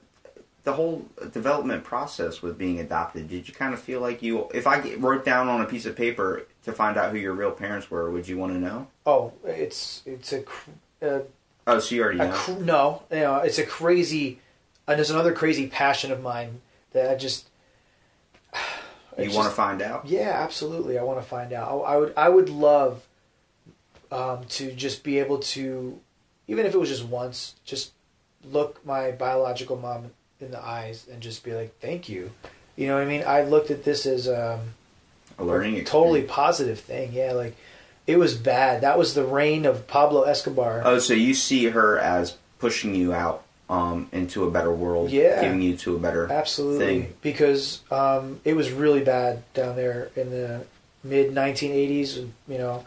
[0.63, 3.29] the whole development process with being adopted.
[3.29, 4.49] Did you kind of feel like you?
[4.55, 7.51] If I wrote down on a piece of paper to find out who your real
[7.51, 8.87] parents were, would you want to know?
[9.07, 10.45] oh, it's it's a,
[11.03, 11.23] a
[11.67, 12.31] Oh, so you already know.
[12.33, 14.39] cr- no, you know, it's a crazy,
[14.87, 16.61] and there's another crazy passion of mine
[16.93, 17.49] that I just.
[19.19, 20.07] You want to find out?
[20.07, 20.99] Yeah, absolutely.
[20.99, 21.69] I want to find out.
[21.69, 22.13] I, I would.
[22.17, 23.07] I would love
[24.11, 25.99] um, to just be able to,
[26.49, 27.93] even if it was just once, just
[28.45, 32.31] look my biological mom in the eyes and just be like, "Thank you."
[32.77, 33.25] You know what I mean?
[33.27, 34.61] I looked at this as um,
[35.39, 37.13] A learning a totally positive thing.
[37.13, 37.57] Yeah, like
[38.07, 38.81] it was bad.
[38.81, 40.83] That was the reign of Pablo Escobar.
[40.85, 45.41] Oh, so you see her as pushing you out um, into a better world, Yeah.
[45.41, 47.15] giving you to a better Absolutely, thing.
[47.23, 50.65] because um, it was really bad down there in the
[51.05, 52.17] mid 1980s.
[52.49, 52.85] You know,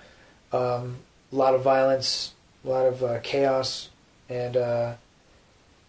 [0.52, 0.98] um,
[1.32, 2.34] a lot of violence,
[2.66, 3.90] a lot of uh, chaos,
[4.30, 4.94] and uh,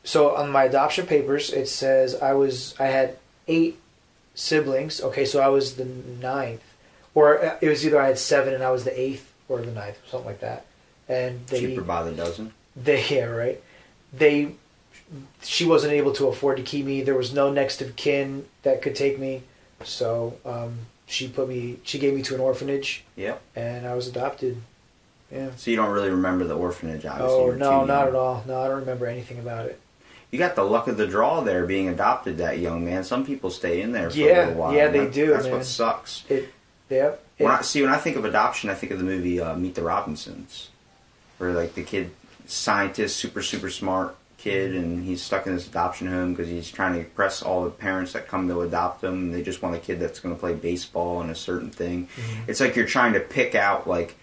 [0.04, 3.16] so on my adoption papers it says I was I had
[3.48, 3.78] eight
[4.34, 5.00] siblings.
[5.00, 6.62] Okay, so I was the ninth,
[7.14, 9.72] or uh, it was either I had seven and I was the eighth or the
[9.72, 10.66] ninth, something like that.
[11.08, 12.52] And they Cheaper by the dozen.
[12.76, 13.60] they yeah right
[14.12, 14.54] they
[15.42, 18.82] she wasn't able to afford to keep me there was no next of kin that
[18.82, 19.42] could take me
[19.84, 23.40] so um, she put me she gave me to an orphanage Yep.
[23.56, 24.60] and i was adopted
[25.30, 27.34] yeah So you don't really remember the orphanage, obviously.
[27.34, 29.78] oh no not at all no i don't remember anything about it
[30.30, 33.04] You got the luck of the draw there, being adopted that young man.
[33.04, 34.74] Some people stay in there for Yeah, a little while.
[34.74, 35.52] yeah, they that- do, That's man.
[35.52, 36.24] what sucks.
[36.28, 36.48] it
[36.90, 39.54] yeah When I see when I think of adoption, I think of the movie uh,
[39.56, 40.70] Meet the Robinsons,
[41.38, 42.10] where like the kid,
[42.46, 46.92] scientist, super super smart kid, and he's stuck in this adoption home because he's trying
[46.92, 49.14] to impress all the parents that come to adopt him.
[49.14, 52.08] And they just want a kid that's going to play baseball and a certain thing.
[52.46, 54.16] It's like you're trying to pick out like.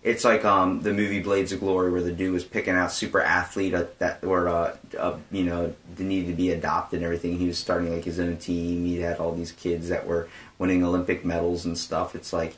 [0.00, 3.20] It's like um, the movie Blades of Glory, where the dude was picking out super
[3.20, 7.36] athlete uh, that were uh, uh, you know needed to be adopted and everything.
[7.36, 8.84] He was starting like his own team.
[8.84, 12.14] He had all these kids that were winning Olympic medals and stuff.
[12.14, 12.54] It's like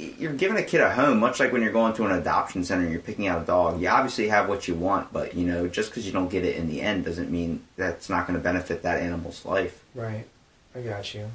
[0.00, 2.82] you're giving a kid a home, much like when you're going to an adoption center
[2.82, 3.80] and you're picking out a dog.
[3.80, 6.56] You obviously have what you want, but you know, just because you don't get it
[6.56, 9.82] in the end doesn't mean that's not going to benefit that animal's life.
[9.94, 10.26] right.
[10.74, 11.30] I got you.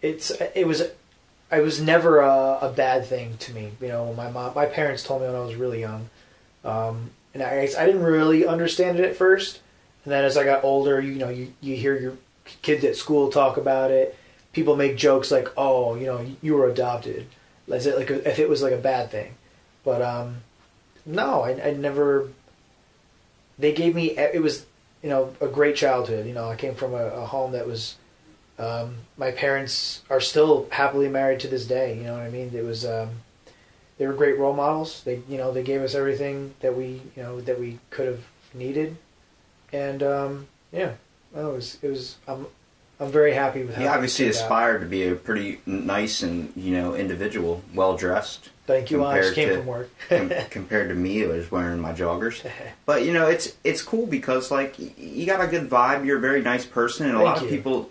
[0.00, 3.72] It's it was it was never a, a bad thing to me.
[3.80, 6.08] You know my mom my parents told me when i was really young
[6.64, 9.60] um, and I, I didn't really understand it at first.
[10.04, 12.16] And then as i got older you know you, you hear your
[12.62, 14.16] kids at school talk about it.
[14.52, 17.26] People make jokes like oh you know you were adopted
[17.70, 19.34] as it like a, if it was like a bad thing.
[19.84, 20.38] But um
[21.04, 22.28] no I, I never
[23.58, 24.66] they gave me it was
[25.02, 26.26] you know a great childhood.
[26.26, 27.96] You know i came from a, a home that was
[28.58, 32.50] um, my parents are still happily married to this day you know what i mean?
[32.54, 33.10] It was um,
[33.98, 35.02] they were great role models.
[35.04, 38.24] They you know they gave us everything that we you know that we could have
[38.54, 38.96] needed.
[39.72, 40.92] And um, yeah
[41.34, 42.46] no, it was it was i'm
[43.00, 44.42] i'm very happy with how He obviously turned out.
[44.42, 48.50] aspired to be a pretty nice and you know individual, well dressed.
[48.66, 51.50] thank you i just compared came to- from work com- compared to me, who was
[51.50, 52.44] wearing my joggers.
[52.86, 56.04] But you know, it's it's cool because like you got a good vibe.
[56.06, 57.90] You're a very nice person, and a Thank lot of people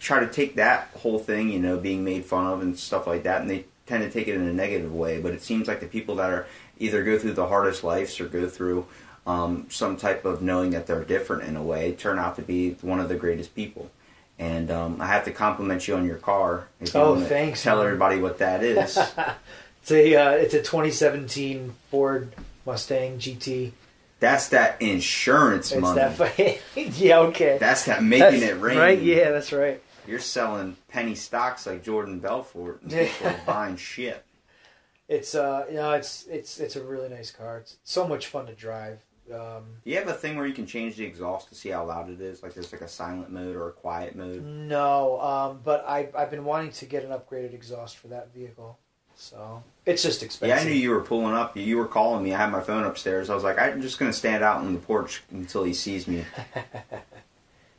[0.00, 3.22] try to take that whole thing, you know, being made fun of and stuff like
[3.22, 5.20] that, and they tend to take it in a negative way.
[5.20, 6.46] But it seems like the people that are
[6.80, 8.86] either go through the hardest lives or go through
[9.26, 12.72] um, some type of knowing that they're different in a way turn out to be
[12.82, 13.88] one of the greatest people.
[14.38, 16.66] And um, I have to compliment you on your car.
[16.80, 17.86] If Oh, thanks, Tell man.
[17.86, 18.98] everybody what that is.
[19.82, 22.34] it's a uh, it's a 2017 ford
[22.66, 23.72] mustang gt
[24.20, 26.00] That's that insurance it's money.
[26.00, 26.58] that
[26.98, 28.78] yeah okay That's that making That's it rain.
[28.78, 33.76] right yeah that's right You're selling penny stocks like Jordan Belfort and people are buying
[33.76, 34.24] shit.
[35.06, 37.58] It's uh, you know, it's it's it's a really nice car.
[37.58, 39.00] It's so much fun to drive.
[39.32, 41.84] Um, Do you have a thing where you can change the exhaust to see how
[41.86, 42.42] loud it is?
[42.42, 44.42] Like there's like a silent mode or a quiet mode?
[44.44, 48.78] no, um, but I I've been wanting to get an upgraded exhaust for that vehicle,
[49.16, 50.56] so it's just expensive.
[50.56, 50.62] Yeah.
[50.62, 51.56] I knew you were pulling up.
[51.56, 52.34] You were calling me.
[52.34, 53.30] I had my phone upstairs.
[53.30, 56.06] I was like, I'm just going to stand out on the porch until he sees
[56.06, 56.24] me.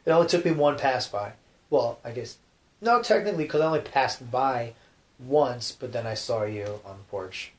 [0.06, 1.34] It only took me one pass by.
[1.72, 2.38] Well, I guess
[2.82, 4.74] no, technically, because I only passed by
[5.18, 7.54] once, but then I saw you on the porch.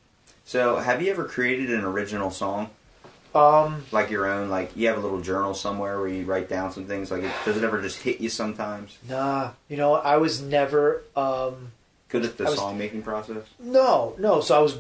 [0.45, 2.71] So, have you ever created an original song?
[3.37, 4.49] Um, Like your own?
[4.49, 7.11] Like you have a little journal somewhere where you write down some things?
[7.11, 8.99] Like, it, does it ever just hit you sometimes?
[9.09, 11.73] nah, you know, I was never um.
[12.09, 13.45] Good at the song making process?
[13.59, 14.41] No, no.
[14.41, 14.79] So I was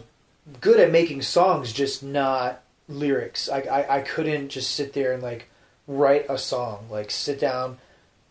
[0.60, 3.48] good at making songs, just not lyrics.
[3.48, 5.48] I, I, I couldn't just sit there and like
[5.88, 6.86] write a song.
[6.88, 7.78] Like sit down,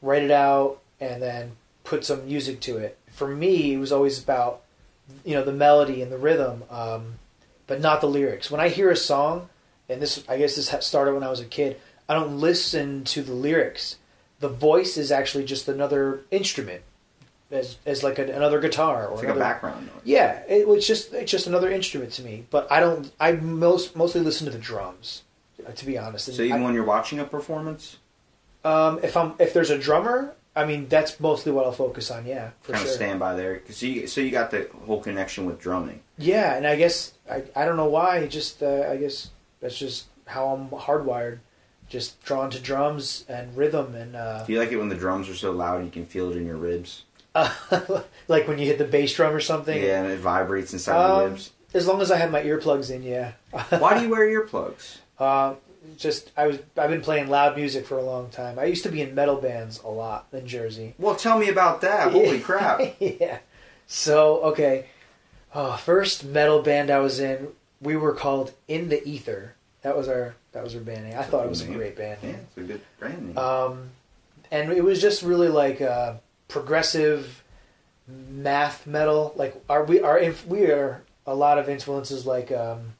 [0.02, 1.52] write it out, and then
[1.84, 2.98] put some music to it.
[3.12, 4.62] For me, it was always about
[5.24, 7.16] you know the melody and the rhythm, um,
[7.68, 8.50] but not the lyrics.
[8.50, 9.50] When I hear a song,
[9.90, 13.22] and this I guess this started when I was a kid, I don't listen to
[13.22, 13.98] the lyrics.
[14.40, 16.82] The voice is actually just another instrument,
[17.52, 19.96] as as like a, another guitar or It's like a another, background noise.
[20.04, 22.46] yeah, it was just it's just another instrument to me.
[22.50, 23.12] But I don't.
[23.20, 25.24] I most mostly listen to the drums,
[25.66, 26.28] uh, to be honest.
[26.28, 27.98] And So even I- when you're watching a performance,
[28.64, 32.26] um, if I'm if there's a drummer, I mean that's mostly what I'll focus on.
[32.26, 32.92] Yeah, for kind sure.
[32.92, 36.02] of stand by there because you so you got the whole connection with drumming.
[36.18, 38.28] Yeah, and I guess I I don't know why.
[38.28, 39.30] Just uh, I guess
[39.66, 41.40] that's just how I'm hardwired.
[41.90, 45.28] Just drawn to drums and rhythm and uh, Do you like it when the drums
[45.30, 47.04] are so loud you can feel it in your ribs?
[48.28, 49.82] like when you hit the bass drum or something.
[49.82, 51.52] Yeah, and it vibrates inside Um, the ribs.
[51.74, 53.34] As long as I have my earplugs in, yeah.
[53.70, 54.98] Why do you wear earplugs?
[55.20, 55.56] Uh,
[55.98, 58.58] just I was I've been playing loud music for a long time.
[58.58, 60.96] I used to be in metal bands a lot in Jersey.
[60.98, 62.12] Well, tell me about that.
[62.12, 62.82] Holy crap!
[63.00, 63.40] yeah.
[63.86, 64.88] So okay,
[65.54, 67.50] oh, first metal band I was in,
[67.82, 69.54] we were called In the Ether.
[69.84, 71.18] That was our that was our band name.
[71.18, 72.40] I thought it was a great band Yeah, name.
[72.48, 73.38] it's a good brand name.
[73.38, 73.90] Um,
[74.52, 76.16] and it was just really like uh,
[76.48, 77.44] progressive
[78.08, 79.34] math metal.
[79.36, 82.94] Like our we are inf- we are a lot of influences like um,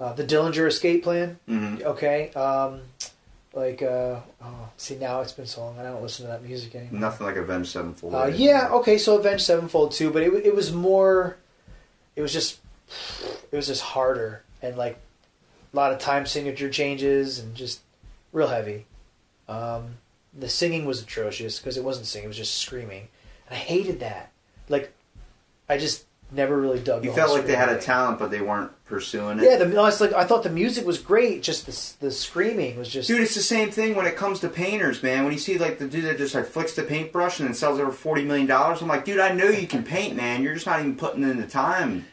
[0.00, 1.38] uh, the Dillinger Escape Plan.
[1.48, 1.82] Mhm.
[1.82, 2.30] Okay.
[2.32, 2.80] Um,
[3.54, 6.74] like uh, oh, see now it's been so long I don't listen to that music
[6.74, 7.00] anymore.
[7.00, 8.14] Nothing like Avenged Sevenfold.
[8.14, 11.38] Uh, yeah, okay, so Avenged Sevenfold too, but it, it was more,
[12.16, 12.58] it was just,
[13.50, 14.98] it was just harder and like
[15.72, 17.80] a lot of time signature changes and just
[18.32, 18.86] real heavy.
[19.48, 19.96] Um,
[20.36, 23.08] the singing was atrocious because it wasn't singing; it was just screaming,
[23.48, 24.32] and I hated that.
[24.68, 24.92] Like,
[25.68, 27.04] I just never really dug.
[27.04, 29.44] You felt like they had a talent, but they weren't pursuing it.
[29.44, 32.78] Yeah, the, no, it's like I thought the music was great, just the the screaming
[32.78, 33.08] was just.
[33.08, 35.24] Dude, it's the same thing when it comes to painters, man.
[35.24, 37.78] When you see like the dude that just like flicks the paintbrush and then sells
[37.78, 40.42] over forty million dollars, I'm like, dude, I know you can paint, man.
[40.42, 42.06] You're just not even putting in the time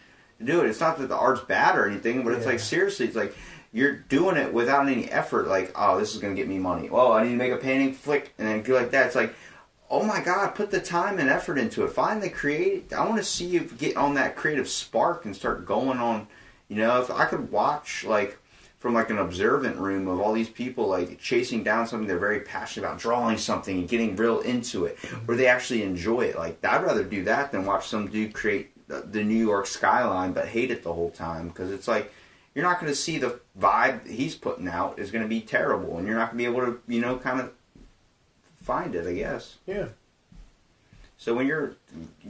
[0.45, 0.69] to do it.
[0.69, 2.51] It's not that the art's bad or anything, but it's Yeah.
[2.51, 3.35] like seriously, it's like
[3.71, 5.47] you're doing it without any effort.
[5.47, 6.89] Like, oh, this is gonna get me money.
[6.89, 9.07] Well, I need to make a painting, flick, and then go like that.
[9.07, 9.33] It's like,
[9.89, 11.89] oh my god, put the time and effort into it.
[11.89, 12.91] Find the creative.
[12.93, 16.27] I want to see you get on that creative spark and start going on.
[16.67, 18.37] You know, if I could watch like
[18.79, 22.41] from like an observant room of all these people like chasing down something they're very
[22.41, 26.37] passionate about, drawing something and getting real into it, where they actually enjoy it.
[26.37, 30.47] Like I'd rather do that than watch some dude create the, New York skyline but
[30.47, 32.11] hate it the whole time because it's like
[32.53, 35.41] you're not going to see the vibe that he's putting out is going to be
[35.41, 37.51] terrible, and you're not going to be able to you know kind of
[38.61, 39.07] find it.
[39.07, 39.57] I guess.
[39.65, 39.87] yeah.
[41.23, 41.77] So when you're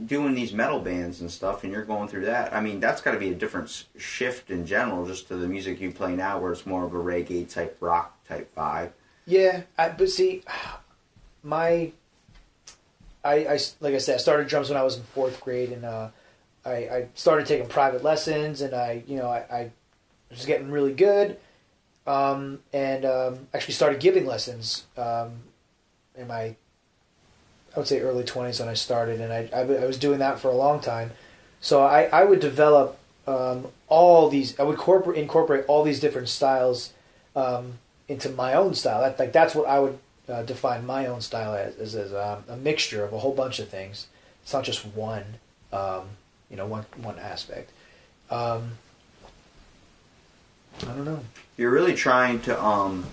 [0.06, 3.10] doing these metal bands and stuff, and you're going through that, I mean, that's got
[3.10, 6.52] to be a different shift in general, just to the music you play now, where
[6.52, 8.90] it's more of a reggae type rock type vibe.
[9.26, 10.44] Yeah, I, but see,
[11.42, 11.90] my,
[13.24, 15.84] I, I like I said, I started drums when I was in fourth grade, and
[15.84, 16.10] uh,
[16.64, 19.70] I, I started taking private lessons, and I, you know, I, I
[20.30, 21.36] was getting really good,
[22.06, 25.32] um, and um, actually started giving lessons um,
[26.16, 30.38] in my, I would say early twenties when I started, and I was doing that
[30.38, 31.12] for a long time,
[31.60, 36.28] so I, I would develop um, all these, I would corporate incorporate all these different
[36.28, 36.92] styles.
[37.36, 39.00] Um, into my own style.
[39.00, 39.98] That, like that's what I would
[40.28, 43.58] uh, define my own style as, as, as um, a mixture of a whole bunch
[43.58, 44.08] of things.
[44.42, 45.24] It's not just one,
[45.72, 46.02] um,
[46.50, 47.70] you know, one one aspect.
[48.30, 48.72] Um,
[50.82, 51.20] I don't know.
[51.56, 53.06] You're really trying to, um,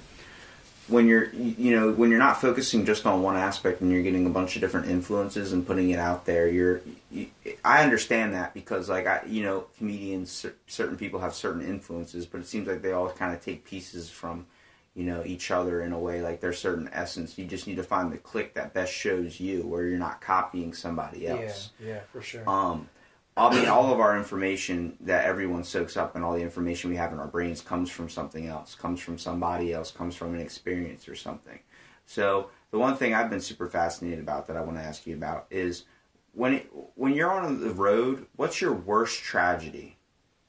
[0.88, 4.26] when you're, you know, when you're not focusing just on one aspect and you're getting
[4.26, 6.48] a bunch of different influences and putting it out there.
[6.48, 7.28] You're, you,
[7.64, 12.42] I understand that because, like, I, you know, comedians, certain people have certain influences, but
[12.42, 14.48] it seems like they all kind of take pieces from
[14.94, 17.84] you know each other in a way like there's certain essence you just need to
[17.84, 22.00] find the click that best shows you where you're not copying somebody else Yeah, yeah,
[22.12, 22.44] for sure.
[22.46, 22.90] um
[23.38, 26.96] i mean all of our information that everyone soaks up and all the information we
[26.96, 30.42] have in our brains comes from something else comes from somebody else comes from an
[30.42, 31.60] experience or something.
[32.06, 35.16] So the one thing i've been super fascinated about that i want to ask you
[35.16, 35.86] about is
[36.34, 39.98] when it, when you're on the road what's your worst tragedy?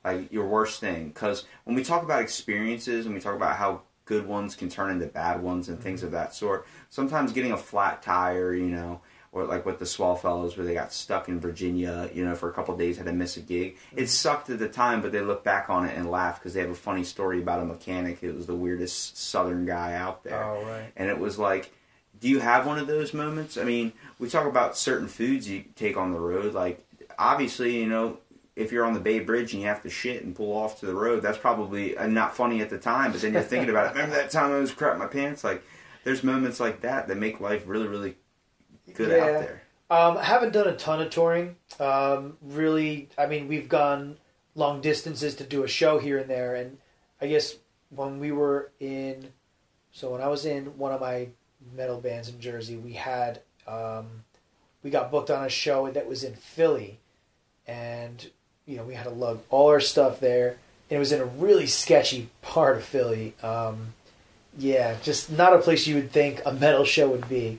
[0.04, 1.08] Like your worst thing?
[1.08, 4.90] Because when we talk about experiences and we talk about how good ones can turn
[4.90, 6.06] into bad ones and things mm-hmm.
[6.06, 9.00] of that sort sometimes getting a flat tire you know
[9.32, 12.50] or like with the swell fellows where they got stuck in virginia you know for
[12.50, 13.76] a couple days had to miss a gig.
[13.96, 16.60] It sucked at the time but they look back on it and laugh because they
[16.60, 20.44] have a funny story about a mechanic it was the weirdest southern guy out there.
[20.44, 20.92] Oh, right.
[20.96, 21.72] and it was like
[22.20, 23.56] do you have one of those moments?
[23.56, 26.54] I mean we talk about certain foods you take on the road.
[26.54, 26.84] Like
[27.18, 28.18] obviously you know
[28.54, 30.84] if you're on the bay bridge and you have to shit and pull off to
[30.84, 33.86] the road that's probably uh, not funny at the time but then you're thinking about
[33.86, 33.92] it.
[33.94, 35.42] Remember that time i was crap my pants?
[35.42, 35.62] Like
[36.04, 38.16] there's moments like that that make life really really
[38.94, 39.24] good Yeah.
[39.24, 39.62] out there.
[39.90, 41.56] Um, I haven't done a ton of touring.
[41.78, 44.16] Um, really, I mean, we've gone
[44.54, 46.78] long distances to do a show here and there, and
[47.20, 47.56] I guess
[47.90, 49.28] when we were in,
[49.92, 51.28] so when I was in one of my
[51.76, 54.24] metal bands in Jersey, we had um,
[54.82, 56.98] we got booked on a show that was in Philly,
[57.66, 58.30] and
[58.66, 60.48] you know we had to lug all our stuff there,
[60.88, 63.34] and it was in a really sketchy part of Philly.
[63.42, 63.94] Um,
[64.58, 67.58] yeah, just not a place you would think a metal show would be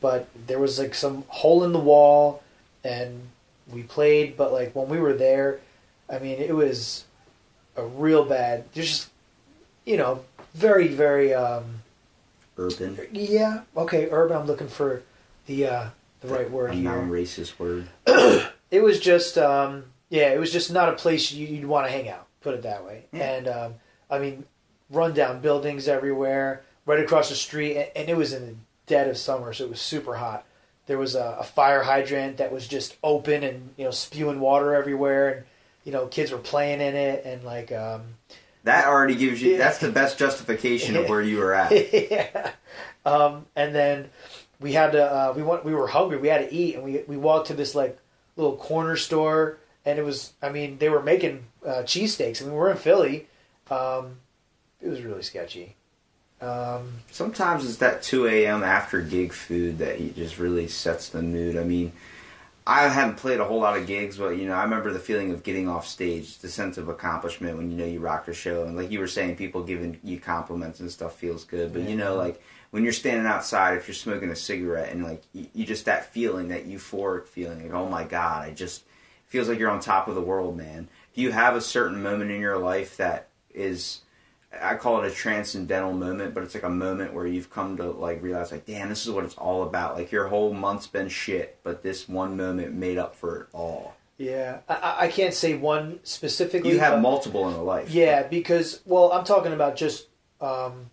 [0.00, 2.42] but there was like some hole in the wall
[2.84, 3.20] and
[3.72, 5.60] we played but like when we were there
[6.08, 7.04] i mean it was
[7.76, 9.10] a real bad there's just
[9.84, 10.24] you know
[10.54, 11.64] very very um
[12.56, 12.98] Urban.
[13.12, 15.02] yeah okay urban i'm looking for
[15.46, 15.86] the uh
[16.20, 17.88] the right word A here non-racist word.
[18.70, 21.92] it was just um yeah it was just not a place you, you'd want to
[21.92, 23.24] hang out put it that way Yeah.
[23.24, 23.74] and um
[24.10, 24.44] i mean
[24.90, 29.52] rundown buildings everywhere right across the street and, and it was in dead of summer
[29.52, 30.44] so it was super hot
[30.86, 34.74] there was a, a fire hydrant that was just open and you know spewing water
[34.74, 35.44] everywhere and
[35.84, 38.02] you know kids were playing in it and like um
[38.64, 39.52] That already gives you.
[39.52, 39.58] Yeah.
[39.58, 41.70] That's the best justification of where you were at.
[42.10, 42.50] yeah.
[43.06, 44.10] Um, and then
[44.60, 46.18] we had to uh, we went we were hungry.
[46.18, 47.96] We had to eat, and we we walked to this like
[48.36, 52.42] little corner store, and it was I mean they were making uh, cheesesteaks.
[52.42, 53.28] I mean we're in Philly.
[53.70, 54.18] Um,
[54.82, 55.76] it was really sketchy.
[56.40, 58.62] Um, Sometimes it's that 2 a.m.
[58.62, 61.56] after gig food that he just really sets the mood.
[61.56, 61.92] I mean,
[62.68, 65.32] I haven't played a whole lot of gigs, but you know, I remember the feeling
[65.32, 68.64] of getting off stage, the sense of accomplishment when you know you rocked a show,
[68.64, 71.72] and like you were saying, people giving you compliments and stuff feels good.
[71.72, 75.22] But you know, like when you're standing outside, if you're smoking a cigarette, and like
[75.32, 78.84] you, you just that feeling, that euphoric feeling, like oh my god, I just
[79.26, 80.88] feels like you're on top of the world, man.
[81.14, 84.02] Do you have a certain moment in your life that is
[84.60, 87.84] I call it a transcendental moment, but it's like a moment where you've come to
[87.90, 89.96] like realize like, damn, this is what it's all about.
[89.96, 93.94] Like your whole month's been shit, but this one moment made up for it all.
[94.16, 96.70] yeah, I- I, can't say one specifically.
[96.70, 97.90] You have but- multiple in a life.
[97.90, 100.08] Yeah, because well, I'm talking about just
[100.40, 100.90] um,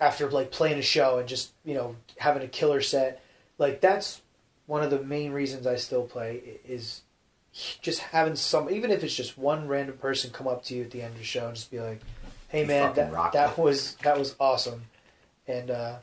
[0.00, 3.22] after like playing a show and just you know having a killer set.
[3.56, 4.20] Like that's
[4.66, 7.02] one of the main reasons I still play is
[7.80, 10.90] just having some, even if it's just one random person come up to you at
[10.90, 12.00] the end of the show and just be like,
[12.48, 14.84] "Hey You man, that that was that was awesome,"
[15.46, 15.96] and uh,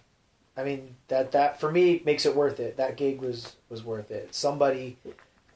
[0.55, 2.77] I mean that that for me makes it worth it.
[2.77, 4.33] That gig was was worth it.
[4.33, 4.97] Somebody,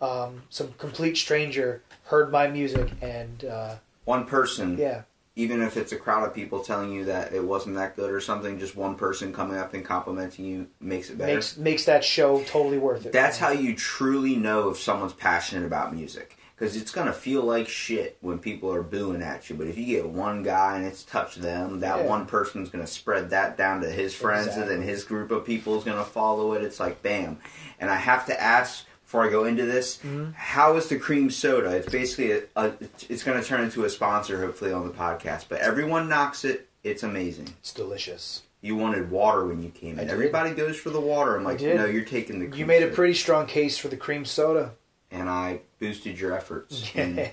[0.02, 3.76] um, some complete stranger heard my music and uh,
[4.06, 5.04] One person, yeah.
[5.36, 8.20] even if it's a crowd of people telling you that it wasn't that good or
[8.20, 11.36] something, just one person coming up and complimenting you makes it better.
[11.36, 13.12] makes makes that show totally worth it.
[13.12, 16.36] That's how you truly know if someone's passionate about music.
[16.60, 19.56] Because it's going to feel like shit when people are booing at you.
[19.56, 22.06] But if you get one guy and it's touched them, that Yeah.
[22.06, 25.46] one person's going to spread that down to his friends, and then his group of
[25.46, 26.64] people is going to follow it.
[26.64, 27.40] It's like, bam.
[27.80, 30.32] And I have to ask before I go into this Mm-hmm.
[30.36, 31.70] how is the cream soda?
[31.78, 32.74] It's basically, a, a,
[33.08, 35.46] it's going to turn into a sponsor, hopefully, on the podcast.
[35.48, 36.68] But everyone knocks it.
[36.84, 37.48] It's amazing.
[37.60, 38.42] It's delicious.
[38.62, 40.10] You wanted water when you came in.
[40.10, 41.38] Everybody goes for the water.
[41.38, 43.96] I'm like, no, you're taking the cream You made a pretty strong case for the
[43.96, 44.72] cream soda.
[45.10, 46.92] and I boosted your efforts.
[46.96, 47.30] in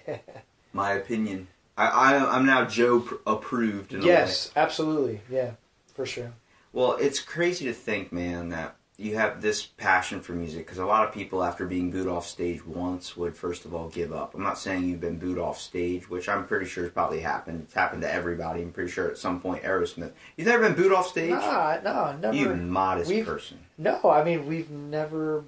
[0.72, 3.92] my opinion, I, I I'm now Joe pr- approved.
[3.92, 4.08] In a way.
[4.08, 5.20] yes, absolutely.
[5.30, 5.52] Yeah,
[5.94, 6.32] for sure.
[6.72, 10.86] Well, it's crazy to think, man, that you have this passion for music because a
[10.86, 14.34] lot of people, after being booed off stage once, would first of all give up.
[14.34, 17.62] I'm not saying you've been booed off stage, which I'm pretty sure has probably happened.
[17.64, 18.62] It's happened to everybody.
[18.62, 20.12] I'm pretty sure at some point Aerosmith.
[20.36, 21.30] You've never been booed off stage.
[21.30, 22.34] Nah, no, never.
[22.36, 23.58] you modest we've- person.
[23.76, 25.44] No, I mean we've never.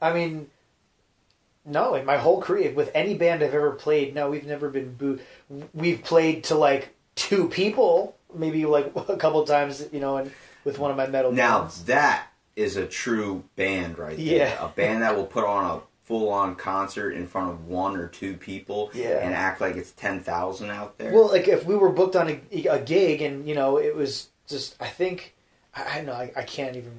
[0.00, 0.48] I mean,
[1.68, 4.94] no, in my whole career with any band I've ever played, no, we've never been
[4.94, 5.20] booed.
[5.74, 10.30] We've played to like two people, maybe like a couple times, you know, and
[10.64, 11.84] with one of my metal Now bands.
[11.84, 14.26] that is a true band right there.
[14.48, 14.64] Yeah.
[14.64, 18.08] A band that will put on a full on concert in front of one or
[18.08, 19.18] two people Yeah.
[19.22, 21.12] and act like it's ten thousand out there.
[21.12, 24.28] Well, like if we were booked on a, a gig and you know it was
[24.48, 25.34] just, I think,
[25.74, 26.98] I, I know I, I can't even.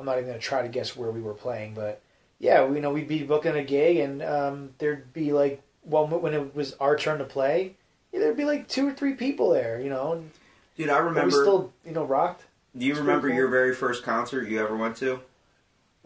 [0.00, 2.00] I'm not even going to try to guess where we were playing, but
[2.38, 6.06] yeah, we you know we'd be booking a gig and um, there'd be like, well,
[6.06, 7.76] when it was our turn to play,
[8.12, 10.30] yeah, there'd be like two or three people there, you know, and
[10.76, 12.44] Dude, I but we remember still you know rocked.
[12.76, 15.20] do you remember pretty your very first concert you ever went to?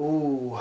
[0.01, 0.59] Ooh,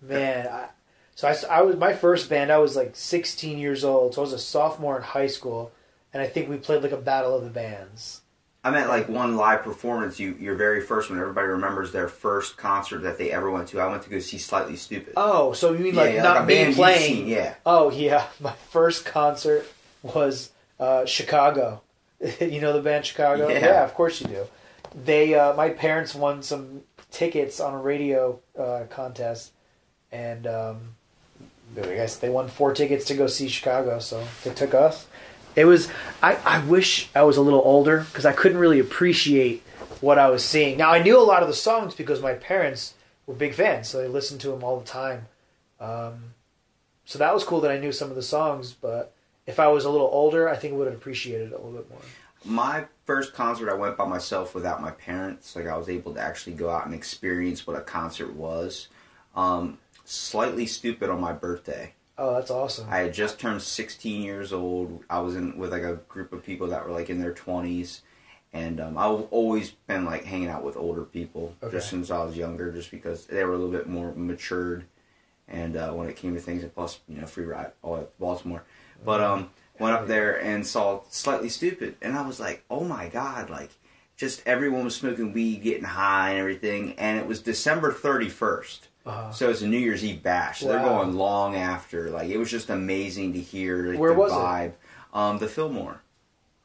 [0.00, 0.46] man.
[0.46, 0.68] I,
[1.14, 2.52] so I, I was my first band.
[2.52, 5.72] I was like 16 years old, so I was a sophomore in high school,
[6.12, 8.20] and I think we played like a battle of the bands.
[8.68, 11.18] I meant like one live performance, you your very first one.
[11.18, 13.80] Everybody remembers their first concert that they ever went to.
[13.80, 15.14] I went to go see Slightly Stoopid.
[15.16, 17.16] Oh, so you mean Yeah, like yeah, not like a band playing?
[17.16, 17.54] seen, yeah.
[17.64, 19.66] Oh yeah, my first concert
[20.02, 21.80] was uh, Chicago.
[22.40, 23.48] you know the band Chicago?
[23.48, 23.84] Yeah.
[23.84, 24.46] of course you do.
[24.94, 29.52] They, uh, my parents won some tickets on a radio uh, contest,
[30.12, 30.94] and um,
[31.76, 33.98] I guess they won four tickets to go see Chicago.
[33.98, 35.06] So they took us.
[35.58, 35.88] It was.
[36.22, 39.64] I, I wish I was a little older because I couldn't really appreciate
[40.00, 40.78] what I was seeing.
[40.78, 42.94] Now I knew a lot of the songs because my parents
[43.26, 45.26] were big fans, so they listened to them all the time.
[45.80, 46.34] Um,
[47.04, 49.12] so that was cool that I knew some of the songs, but
[49.48, 51.72] if I was a little older, I think I would have appreciated it a little
[51.72, 52.00] bit more.
[52.44, 55.56] My first concert, I went by myself without my parents.
[55.56, 58.86] Like I was able to actually go out and experience what a concert was.
[59.34, 61.94] Um, Slightly Stoopid on my birthday.
[62.18, 62.88] Oh, that's awesome.
[62.90, 65.04] I had just turned 16 years old.
[65.08, 68.00] I was in with like a group of people that were like in their 20s,
[68.52, 71.76] and um, I've always been like hanging out with older people Okay.
[71.76, 74.84] just since I was younger, just because they were a little bit more matured,
[75.46, 78.18] and uh, when it came to things, and plus you know free ride all at
[78.18, 78.64] Baltimore,
[79.04, 83.08] but um went up there and saw Slightly Stoopid, and I was like, oh my
[83.08, 83.70] god, like
[84.16, 88.87] just everyone was smoking weed, getting high, and everything, and it was December 31st.
[89.06, 89.32] Uh-huh.
[89.32, 90.60] So it's a New Year's Eve bash.
[90.60, 92.10] So They're going long after.
[92.10, 94.36] Like it was just amazing to hear like, Where the was it?
[94.36, 94.72] vibe.
[95.14, 96.02] Um, the Fillmore,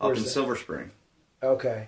[0.02, 0.30] up Where's in that?
[0.30, 0.92] Silver Spring,
[1.42, 1.88] Okay.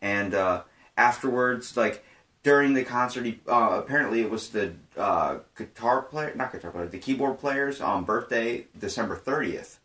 [0.00, 0.62] and uh,
[0.96, 2.04] afterwards, like
[2.44, 6.86] during the concert, he, uh, apparently it was the uh, guitar player, not guitar player,
[6.86, 9.80] the keyboard player's um, birthday, December thirtieth.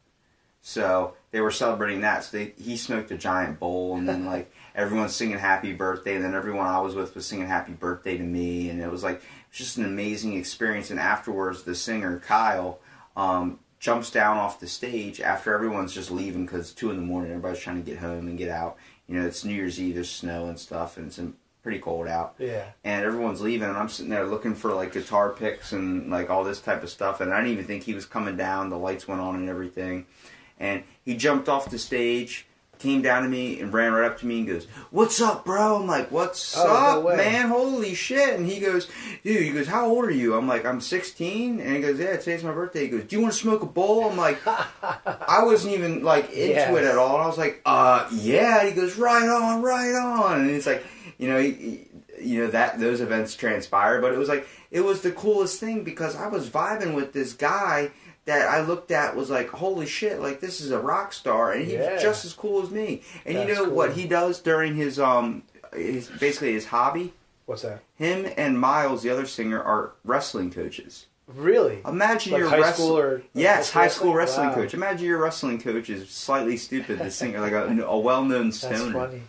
[0.62, 2.24] So they were celebrating that.
[2.24, 6.24] So they, he smoked a giant bowl, and then like everyone's singing "Happy Birthday," and
[6.24, 9.22] then everyone I was with was singing "Happy Birthday" to me, and it was like
[9.54, 10.92] just an amazing experience.
[10.92, 12.80] And afterwards, the singer Kyle
[13.16, 17.02] um, jumps down off the stage after everyone's just leaving because it's two in the
[17.04, 17.32] morning.
[17.32, 18.76] Everybody's trying to get home and get out.
[19.08, 19.96] You know, it's New Year's Eve.
[19.96, 21.20] There's snow and stuff, and it's
[21.62, 22.66] pretty cold out Yeah.
[22.84, 26.44] and everyone's leaving and I'm sitting there looking for like guitar picks and like all
[26.44, 29.08] this type of stuff and I didn't even think he was coming down the lights
[29.08, 30.06] went on and everything
[30.60, 32.46] and he jumped off the stage
[32.84, 35.78] came down to me and ran right up to me and goes what's up bro
[35.78, 37.16] I'm like what's Oh, up way.
[37.18, 38.88] man holy shit and he goes
[39.24, 42.18] dude he goes how old are you I'm like I'm 16 and he goes yeah
[42.18, 45.44] today's my birthday he goes do you want to smoke a bowl I'm like I
[45.44, 46.70] wasn't even like into Yes.
[46.78, 47.16] it at all.
[47.16, 48.60] And I was like, uh, yeah.
[48.60, 50.42] And he goes, right on, right on.
[50.42, 50.86] And it's like,
[51.18, 51.88] you know, he, he-
[52.22, 55.84] you know that those events transpire, but it was like it was the coolest thing
[55.84, 57.92] because I was vibing with this guy
[58.26, 61.64] that I looked at was like, holy shit, like this is a rock star, and
[61.64, 62.02] he's Yeah.
[62.02, 63.02] just as cool as me.
[63.26, 63.74] And you know cool.
[63.76, 65.44] what he does during his um,
[65.74, 67.14] his basically his hobby.
[67.46, 67.82] What's that?
[67.96, 71.08] Him and Miles, the other singer, are wrestling coaches.
[71.28, 71.80] Really?
[71.86, 74.56] Imagine Like you're high wrest- school or Yes, high school wrestling Wow.
[74.56, 74.74] coach.
[74.74, 79.24] Imagine your wrestling coach is Slightly Stoopid, the singer, like a, a well-known That's funny.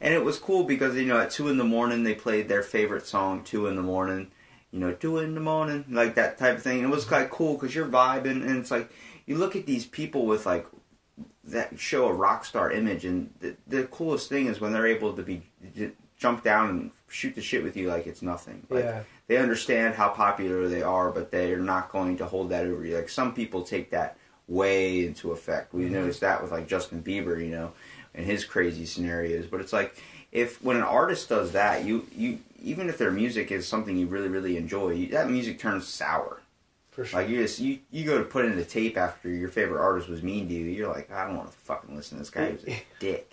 [0.00, 2.62] And it was cool because you know at two in the morning they played their
[2.62, 4.30] favorite song, two in the morning,
[4.72, 6.78] you know, two in the morning, like that type of thing.
[6.78, 8.90] And it was kind of cool because you're vibing, and it's like
[9.26, 10.66] you look at these people with like
[11.44, 15.12] that show a rock star image, and the, the coolest thing is when they're able
[15.14, 15.42] to be
[16.18, 18.64] jump down and shoot the shit with you like it's nothing.
[18.70, 19.02] Like, Yeah.
[19.26, 22.96] they understand how popular they are, but they're not going to hold that over you.
[22.96, 24.16] Like some people take that
[24.46, 25.74] way into effect.
[25.74, 25.90] We Mhm.
[25.90, 27.72] noticed that with like Justin Bieber, you know,
[28.14, 29.46] and his crazy scenarios.
[29.46, 29.96] But it's like
[30.30, 34.06] if when an artist does that, you you even if their music is something you
[34.06, 36.40] really really enjoy, that music turns sour.
[36.90, 37.20] For sure.
[37.20, 40.08] Like you just you you go to put in the tape after your favorite artist
[40.08, 42.52] was mean to you, you're like, I don't want to fucking listen to this guy.
[42.52, 43.32] He's a dick.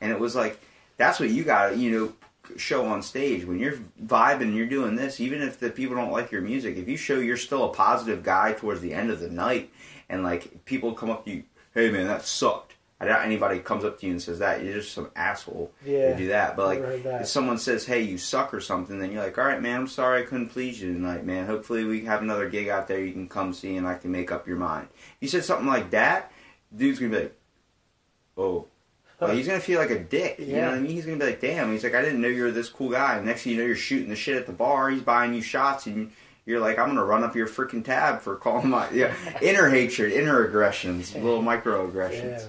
[0.00, 0.60] And it was like
[0.96, 2.12] that's what you got to you know
[2.56, 6.12] show on stage when you're vibing and you're doing this even if the people don't
[6.12, 9.18] like your music if you show you're still a positive guy towards the end of
[9.18, 9.68] the night
[10.08, 11.42] and like people come up to you
[11.74, 14.74] hey man that sucked I doubt anybody comes up to you and says that you're
[14.74, 17.20] just some asshole Yeah, to do that but like that.
[17.22, 19.86] if someone says hey you suck or something then you're like all right man i'm
[19.86, 23.12] sorry i couldn't please you tonight man hopefully we have another gig out there you
[23.12, 24.88] can come see and i can make up your mind
[25.20, 26.32] you said something like that
[26.74, 27.36] dude's gonna be like
[28.38, 28.66] oh
[29.32, 30.38] he's gonna feel like a dick.
[30.38, 30.90] You know what I mean?
[30.92, 33.16] He's gonna be like, "Damn." He's like, "I didn't know you were this cool guy."
[33.16, 34.90] And next thing you know, you're shooting the shit at the bar.
[34.90, 36.12] He's buying you shots, and
[36.44, 40.12] you're like, "I'm gonna run up your freaking tab for calling my yeah." inner hatred,
[40.12, 42.40] inner aggressions, little microaggressions.
[42.40, 42.46] yeah.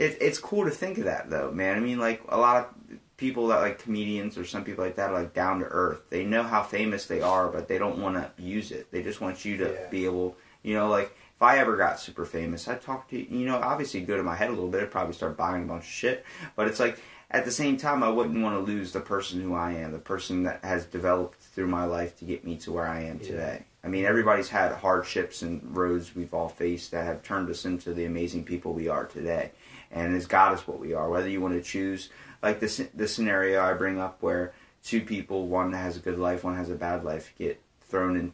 [0.00, 1.76] It, it's cool to think of that though, man.
[1.76, 5.10] I mean, like a lot of people that like comedians or some people like that
[5.10, 6.00] are like down to earth.
[6.08, 8.90] They know how famous they are, but they don't want to use it.
[8.90, 9.88] They just want you to Yeah.
[9.90, 13.40] be able, you know, like if I ever got super famous, I'd talk to you
[13.40, 14.82] you know, obviously go to my head a little bit.
[14.82, 16.24] I'd probably start buying a bunch of shit,
[16.56, 16.98] but it's like
[17.30, 19.98] at the same time, I wouldn't want to lose the person who I am, the
[19.98, 23.26] person that has developed through my life to get me to where I am Yeah.
[23.28, 23.64] today.
[23.84, 27.94] I mean, everybody's had hardships and roads we've all faced that have turned us into
[27.94, 29.52] the amazing people we are today,
[29.90, 31.08] and has got us what we are.
[31.08, 32.10] Whether you want to choose,
[32.42, 36.18] like this the scenario I bring up, where two people, one that has a good
[36.18, 38.32] life, one has a bad life, get thrown in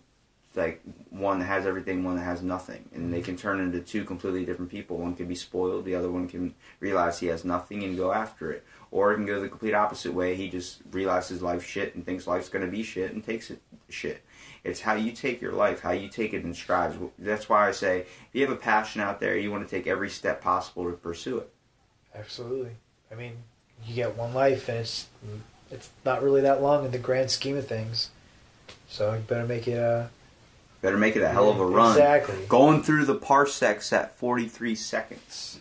[0.55, 0.81] like
[1.11, 4.45] one that has everything, one that has nothing, and they can turn into two completely
[4.45, 4.97] different people.
[4.97, 8.53] One can be spoiled, the other one can realize he has nothing and go after
[8.53, 10.35] it, or it can go the complete opposite way.
[10.35, 14.23] He just realizes life's shit and thinks life's gonna be shit and takes it shit.
[14.67, 16.97] It's how you take your life, how you take it in strides.
[17.19, 19.87] That's why I say if you have a passion out there, you want to take
[19.87, 21.51] every step possible to pursue it.
[22.15, 22.73] Absolutely.
[23.11, 23.37] I mean,
[23.85, 25.07] you get one life, and it's
[25.71, 28.11] it's not really that long in the grand scheme of things.
[28.89, 30.07] So you better make it uh,
[30.83, 31.93] Better make it a hell of a run.
[31.93, 32.37] Exactly.
[32.49, 35.61] Going through the parsecs at 43 seconds.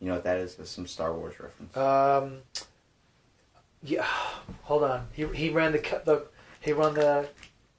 [0.00, 0.56] You know what that is?
[0.56, 1.76] That's some Star Wars reference.
[1.76, 2.38] Um,
[3.82, 4.06] yeah,
[4.62, 5.06] hold on.
[5.12, 6.24] He he ran the the
[6.60, 7.28] he ran the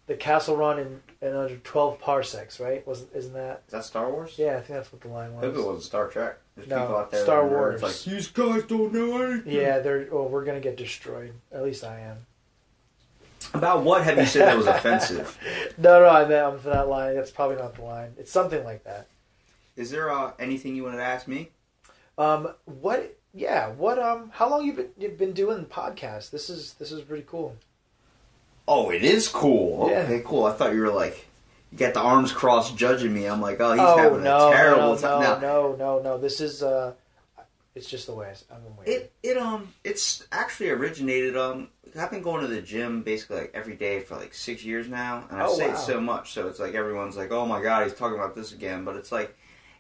[0.07, 2.85] the Kessel Run in, in under twelve parsecs, right?
[2.85, 3.63] Wasn't isn't that?
[3.67, 4.35] Is that Star Wars?
[4.37, 5.43] Yeah, I think that's what the line was.
[5.43, 5.85] I hope it was.
[5.85, 6.37] Star Trek.
[6.55, 7.81] There's No, people out there Star Wars.
[7.81, 9.53] like, these guys don't know anything.
[9.53, 10.07] Yeah, they're.
[10.11, 11.33] Oh, we're gonna get destroyed.
[11.51, 12.17] At least I am.
[13.53, 15.37] About what have you said that was offensive?
[15.77, 17.15] No, no, I meant for that line.
[17.15, 18.13] That's probably not the line.
[18.17, 19.07] It's something like that.
[19.75, 21.49] Is there uh, anything you wanted to ask me?
[22.17, 23.17] Um, what?
[23.33, 23.97] Yeah, what?
[23.97, 26.29] Um, how long you been you've been doing the podcast?
[26.29, 27.55] This is this is pretty cool.
[28.67, 29.89] Oh, it is cool.
[29.89, 29.99] Yeah.
[29.99, 30.45] Okay, cool.
[30.45, 31.25] I thought you were like,
[31.71, 33.25] you got the arms crossed judging me.
[33.25, 35.21] I'm like, oh, he's oh having no, a terrible no, time.
[35.21, 36.17] no, Now, no, no, no.
[36.17, 36.93] This is uh,
[37.75, 38.87] it's just the way I, I'm weird.
[38.87, 43.51] It it um it's actually originated um I've been going to the gym basically like
[43.53, 45.73] every day for like six years now, and I Oh, say wow.
[45.73, 48.51] it so much so it's like everyone's like, oh my god, he's talking about this
[48.53, 49.35] again, but it's like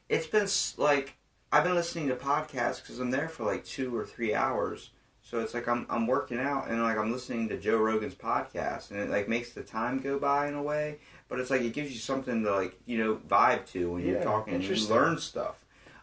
[0.09, 1.15] it's been like
[1.51, 4.89] I've been listening to podcasts because I'm there for like two or three hours,
[5.23, 8.91] so it's like I'm I'm working out and like I'm listening to Joe Rogan's podcast,
[8.91, 10.99] and it like makes the time go by in a way,
[11.29, 14.17] but it's like it gives you something to like you know vibe to when you're
[14.19, 15.55] Yeah, talking, and you learn stuff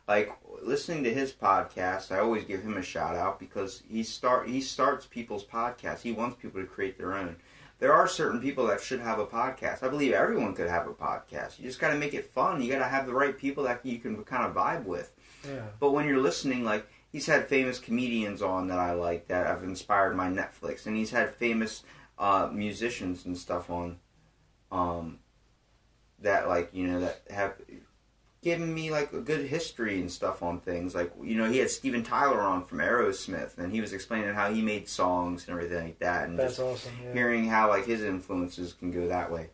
[0.08, 4.48] like listening to his podcast, I always give him a shout out because he start
[4.48, 6.00] he starts people's podcasts.
[6.00, 7.36] He wants people to create their own.
[7.78, 9.82] There are certain people that should have a podcast.
[9.82, 11.58] I believe everyone could have a podcast.
[11.58, 12.60] You just got to make it fun.
[12.60, 15.12] You got to have the right people that you can kind of vibe with.
[15.46, 15.62] yeah.
[15.78, 19.62] But when you're listening, like he's had famous comedians on that I like that have
[19.62, 21.82] inspired my Netflix, and he's had famous
[22.18, 23.98] uh, musicians and stuff on,
[24.70, 25.18] um,
[26.20, 27.54] that like you know that have
[28.42, 30.94] given me like a good history and stuff on things.
[30.94, 34.52] Like you know he had Steven Tyler on from Aerosmith, and he was explaining how
[34.52, 36.92] he made songs and everything like that, and That's just awesome.
[37.04, 37.12] Yeah.
[37.12, 39.50] hearing how like his influences can go that way.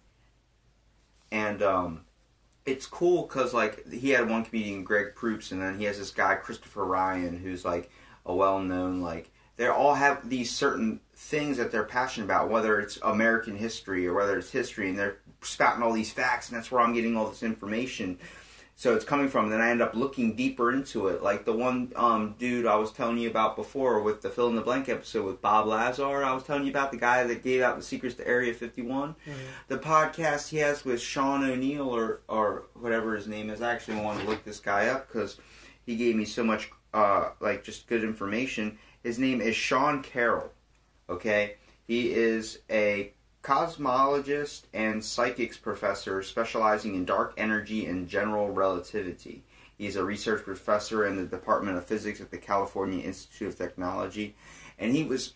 [1.33, 2.06] And um,
[2.67, 6.11] it's cool because like he had one comedian, Greg Proops, and then he has this
[6.11, 7.91] guy Christopher Ryan, who's like
[8.27, 12.99] a well-known like they all have these certain things that they're passionate about, whether it's
[13.03, 16.83] American history or whether it's history, and they're spouting all these facts, and that's where
[16.83, 18.19] I'm getting all this information.
[18.79, 19.49] So it's coming from.
[19.49, 22.93] Then I end up looking deeper into it, like the one um, dude I was
[22.93, 26.23] telling you about before with the fill in the blank episode with Bob Lazar.
[26.23, 29.17] I was telling you about the guy that gave out the secrets to Area 51.
[29.69, 33.63] The podcast he has with Sean O'Neill or or whatever his name is.
[33.63, 35.39] I actually wanted to look this guy up because
[35.87, 38.79] he gave me so much uh, like just good information.
[39.03, 40.53] His name is Sean Carroll.
[41.09, 41.55] Okay,
[41.87, 43.13] he is a
[43.47, 49.45] cosmologist and psychics professor specializing in dark energy and general relativity.
[49.79, 54.35] He's a research professor in the Department of Physics at the California Institute of Technology,
[54.81, 55.35] and he was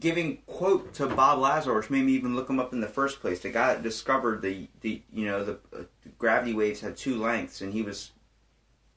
[0.00, 3.20] giving quote to Bob Lazar, which made me even look him up in the first
[3.20, 3.40] place.
[3.40, 7.20] The guy that discovered the the you know the, uh, the gravity waves had two
[7.20, 8.12] lengths, and he was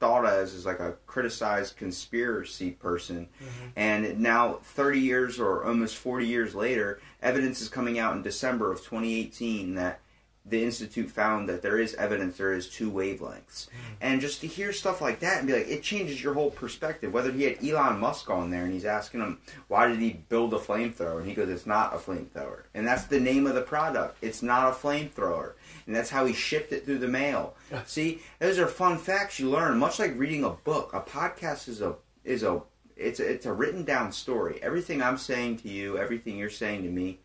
[0.02, 3.28] thought as as like a criticized conspiracy person.
[3.40, 3.68] Mm-hmm.
[3.76, 8.72] And now, 30 years or almost 40 years later, evidence is coming out in December
[8.72, 10.00] of 2018 that
[10.44, 13.68] the institute found that there is evidence there is two wavelengths.
[13.68, 13.94] Hmm.
[14.00, 17.12] And just to hear stuff like that and be like, it changes your whole perspective.
[17.12, 19.38] Whether he had Elon Musk on there and he's asking him,
[19.68, 21.18] why did he build a flamethrower?
[21.18, 22.64] And he goes, it's not a flamethrower.
[22.74, 24.16] And that's the name of the product.
[24.20, 25.52] It's not a flamethrower.
[25.86, 27.54] And that's how he shipped it through the mail.
[27.86, 29.78] See, those are fun facts you learn.
[29.78, 32.62] Much like reading a book, a podcast is a is a
[32.96, 34.60] it's a, it's a written down story.
[34.62, 37.20] Everything I'm saying to you, everything you're saying to me,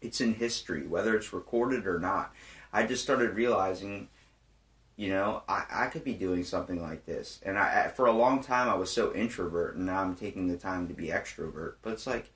[0.00, 2.32] it's in history, whether it's recorded or not.
[2.72, 4.08] I just started realizing,
[4.96, 7.40] you know, I, I could be doing something like this.
[7.44, 10.48] And I, I- for a long time, I was so introvert, and now I'm taking
[10.48, 11.74] the time to be extrovert.
[11.82, 12.30] But it's like,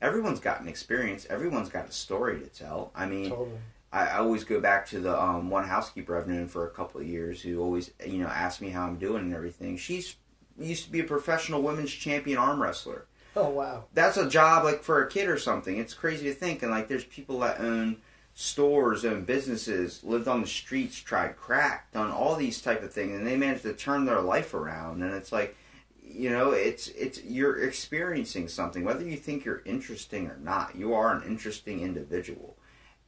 [0.00, 2.90] everyone's got an experience, everyone's got a story to tell.
[2.94, 3.58] I mean, Totally.
[3.92, 7.00] I, I always go back to the um, one housekeeper I've known for a couple
[7.00, 9.76] of years who always, you know, asks me how I'm doing and everything.
[9.76, 10.16] She's
[10.58, 13.06] used to be a professional women's champion arm wrestler
[13.36, 13.84] Oh wow.
[13.94, 15.78] that's a job like for a kid or something.
[15.78, 16.62] It's crazy to think.
[16.62, 17.98] And like, there's people that own
[18.40, 23.16] stores, own businesses, lived on the streets, tried crack, done all these type of things,
[23.16, 25.02] and they managed to turn their life around.
[25.02, 25.56] And it's like,
[26.00, 30.76] you know, it's it's you're experiencing something, whether you think you're interesting or not.
[30.76, 32.56] You are an interesting individual,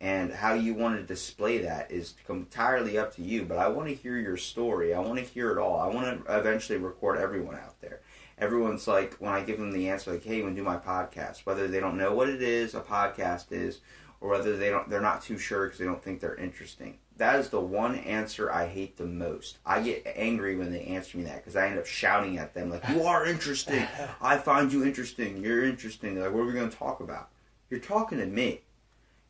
[0.00, 3.44] and how you want to display that is entirely up to you.
[3.44, 4.92] But I want to hear your story.
[4.94, 5.78] I want to hear it all.
[5.78, 8.00] I want to eventually record everyone out there.
[8.36, 11.68] Everyone's like, when I give them the answer, like, "Hey, to do my podcast?" Whether
[11.68, 13.78] they don't know what it is, a podcast is,
[14.20, 16.98] or whether they don't, they're not too sure because they don't think they're interesting.
[17.16, 19.58] That is the one answer I hate the most.
[19.66, 22.70] I get angry when they answer me that because I end up shouting at them
[22.70, 23.86] like, "You are interesting.
[24.22, 25.42] I find you interesting.
[25.42, 27.28] You're interesting." Like, what are we going to talk about?
[27.68, 28.60] You're talking to me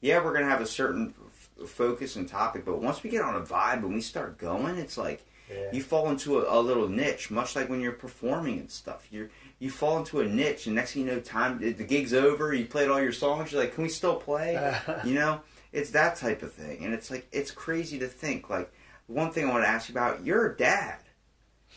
[0.03, 3.37] yeah, we're gonna have a certain f- focus and topic, but once we get on
[3.37, 5.71] a vibe and we start going, it's like Yeah.
[5.75, 9.07] you fall into a, a little niche, much like when you're performing and stuff.
[9.11, 9.29] You
[9.61, 12.53] you fall into a niche, and next thing you know, time the gig's over.
[12.53, 13.53] You played all your songs.
[13.53, 14.55] You're like, can we still play?
[15.05, 15.43] you know,
[15.73, 18.51] it's that type of thing, and it's like it's crazy to think.
[18.51, 18.73] Like
[19.07, 20.97] one thing I want to ask you about, you're a dad.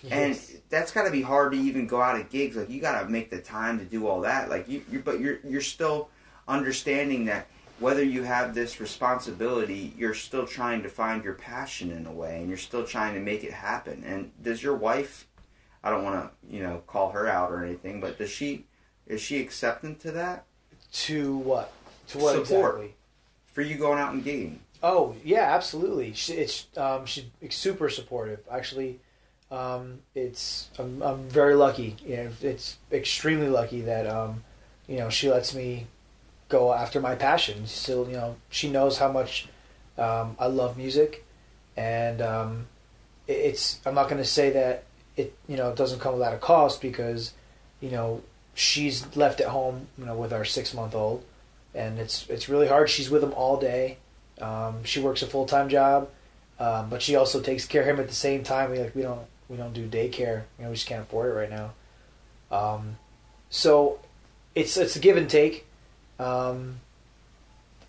[0.10, 0.38] And
[0.70, 2.58] that's got to be hard to even go out at gigs.
[2.58, 4.50] Like you got to make the time to do all that.
[4.50, 6.10] Like you, you, but you're you're still
[6.48, 7.48] understanding that
[7.80, 12.40] whether you have this responsibility, you're still trying to find your passion in a way,
[12.40, 14.04] and you're still trying to make it happen.
[14.06, 15.28] And does your wife?
[15.84, 18.66] I don't want to, you know, call her out or anything, but does she?
[19.06, 20.46] Is she accepting to that
[20.94, 21.74] to what?
[22.10, 22.76] To what Support.
[22.76, 22.96] exactly?
[23.54, 24.58] for you going out and gigging?
[24.82, 26.14] Oh yeah, absolutely.
[26.14, 28.40] She, it's um, she's super supportive.
[28.52, 29.00] Actually,
[29.50, 31.96] um, it's I'm, I'm very lucky.
[32.06, 34.44] You know, it's extremely lucky that um,
[34.88, 35.88] you know she lets me
[36.50, 37.66] go after my passion.
[37.68, 39.48] Still, you know, she knows how much
[39.98, 41.26] um, I love music,
[41.78, 42.68] and um,
[43.28, 43.80] it, it's.
[43.86, 44.84] I'm not going to say that
[45.18, 47.34] it you know it doesn't come without a cost because
[47.82, 48.22] you know
[48.54, 51.24] she's left at home you know with our six month old,
[51.74, 52.90] and it's it's really hard.
[52.90, 53.98] She's with him all day.
[54.42, 56.10] Um, she works a full time job,
[56.60, 58.72] um, but she also takes care of him at the same time.
[58.72, 60.44] We like we don't we don't do daycare.
[60.58, 61.74] You know, we just can't afford it right now.
[62.52, 62.98] Um,
[63.50, 64.00] so
[64.56, 65.66] it's it's a give and take.
[66.20, 66.80] Um,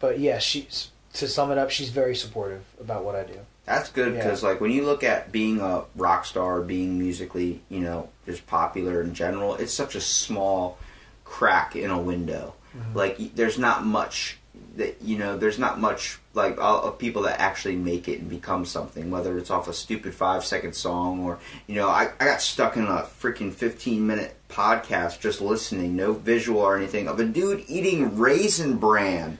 [0.01, 3.39] but yeah, she's to sum it up, she's very supportive about what I do.
[3.65, 7.81] That's good because, like, when you look at being a rock star, being musically, you
[7.81, 10.79] know, just popular in general, it's such a small
[11.25, 12.55] crack in a window.
[12.77, 12.97] Mm-hmm.
[12.97, 14.39] Like, there's not much
[14.77, 15.39] that you know.
[15.39, 19.11] There's not much like of people that actually make it and become something.
[19.11, 22.77] Whether it's off a stupid five second song or you know, I, I got stuck
[22.77, 27.65] in a freaking fifteen minute podcast just listening, no visual or anything, of a dude
[27.67, 29.39] eating raisin bran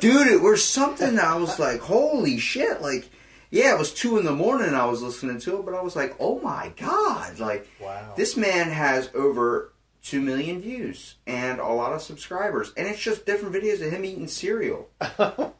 [0.00, 3.08] dude it was something that i was like holy shit like
[3.50, 5.96] yeah it was two in the morning i was listening to it but i was
[5.96, 8.12] like oh my god like Wow.
[8.16, 13.24] this man has over 2 million views and a lot of subscribers and it's just
[13.26, 14.88] different videos of him eating cereal.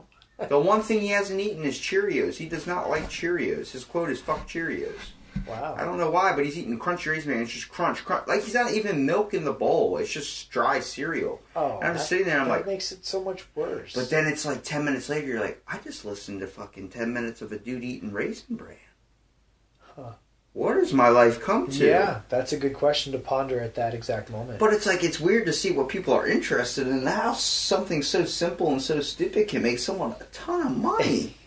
[0.51, 2.35] The one thing he hasn't eaten is cheerios.
[2.35, 3.71] He does not like cheerios.
[3.71, 4.93] His quote is fuck cheerios
[5.53, 7.43] I don't know why, but he's eating crunchy raisin bran.
[7.43, 8.27] It's just crunch, crunch.
[8.27, 9.97] Like he's not even milk in the bowl.
[9.99, 11.41] It's just dry cereal.
[11.55, 12.39] Oh, and I'm that- sitting there.
[12.41, 13.95] I'm that like, makes it so much worse.
[13.95, 17.13] but then it's like 10 minutes later, you're like, I just listened to fucking 10
[17.13, 18.77] minutes of a dude eating raisin bran.
[19.95, 20.13] Huh.
[20.53, 21.87] What does my life come to?
[21.87, 24.59] yeah, that's a good question to ponder at that exact moment.
[24.59, 27.05] But it's like, it's weird to see what people are interested in.
[27.05, 31.35] How something so simple and so stupid can make someone a ton of money.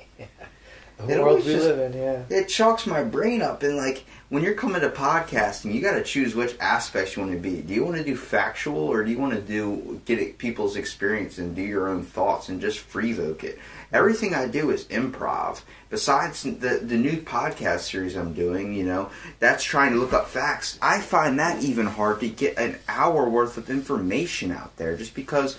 [1.08, 2.24] the it world we just- live in, yeah.
[2.30, 3.64] it chalks my brain up.
[3.64, 7.34] And like, when you're coming to podcasting, you got to choose which aspects you want
[7.34, 7.62] to be.
[7.62, 11.39] Do you want to do factual or do you want to do get people's experience
[11.39, 13.58] and do your own thoughts and just free voke it?
[13.91, 15.62] Everything I do is improv.
[15.89, 20.28] Besides the the new podcast series I'm doing, you know, that's trying to look up
[20.28, 20.78] facts.
[20.80, 25.16] I find that even hard to get an hour worth of information out there, just
[25.16, 25.58] because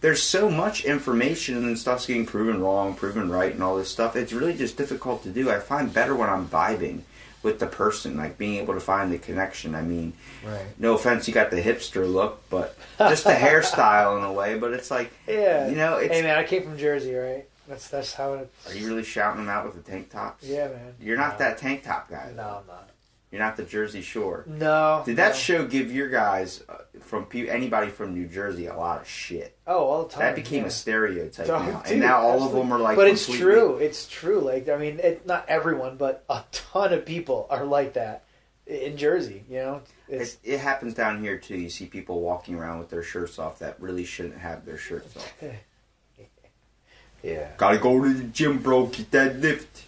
[0.00, 4.16] there's so much information and stuff's getting proven wrong, proven right, and all this stuff.
[4.16, 5.50] It's really just difficult to do.
[5.50, 7.02] I find better when I'm vibing
[7.42, 9.74] with the person, like being able to find the connection.
[9.74, 10.12] I mean,
[10.44, 10.66] Right.
[10.78, 14.58] no offense, you got the hipster look, but just the hairstyle in a way.
[14.58, 15.68] But it's like, Yeah.
[15.68, 16.12] you know, it's.
[16.14, 17.46] hey man, I came from Jersey, right?
[17.66, 18.52] That's that's how it.
[18.66, 20.44] Are you really shouting them out with the tank tops?
[20.44, 20.94] Yeah, man.
[21.00, 21.46] You're not no.
[21.46, 22.30] that tank top guy.
[22.36, 22.89] No, I'm not.
[23.30, 24.44] You're not the Jersey Shore.
[24.48, 25.02] No.
[25.06, 25.34] Did that no.
[25.34, 29.56] show give your guys uh, from pe- anybody from New Jersey a lot of shit?
[29.68, 30.20] Oh, all the time.
[30.20, 30.68] That became yeah.
[30.68, 32.96] a stereotype Oh, now, dude, and now all of them are like.
[32.96, 33.76] but it's true.
[33.76, 34.40] It's true.
[34.40, 38.24] Like I mean, it, not everyone, but a ton of people are like that
[38.66, 39.44] in Jersey.
[39.48, 41.56] You know, It, it happens down here too.
[41.56, 45.16] You see people walking around with their shirts off that really shouldn't have their shirts
[45.16, 45.32] off.
[47.22, 47.48] yeah.
[47.56, 48.86] Gotta go to the gym, bro.
[48.86, 49.84] Get that lift.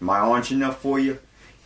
[0.00, 1.18] Am I orange enough for you?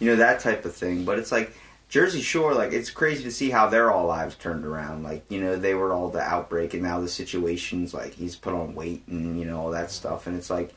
[0.04, 1.06] You know that type of thing.
[1.06, 1.56] But it's like
[1.88, 2.52] Jersey Shore.
[2.52, 5.02] Like it's crazy to see how their all lives turned around.
[5.02, 8.52] Like you know they were all the outbreak, and now the situations like he's put
[8.52, 10.26] on weight and you know all that stuff.
[10.26, 10.74] And it's like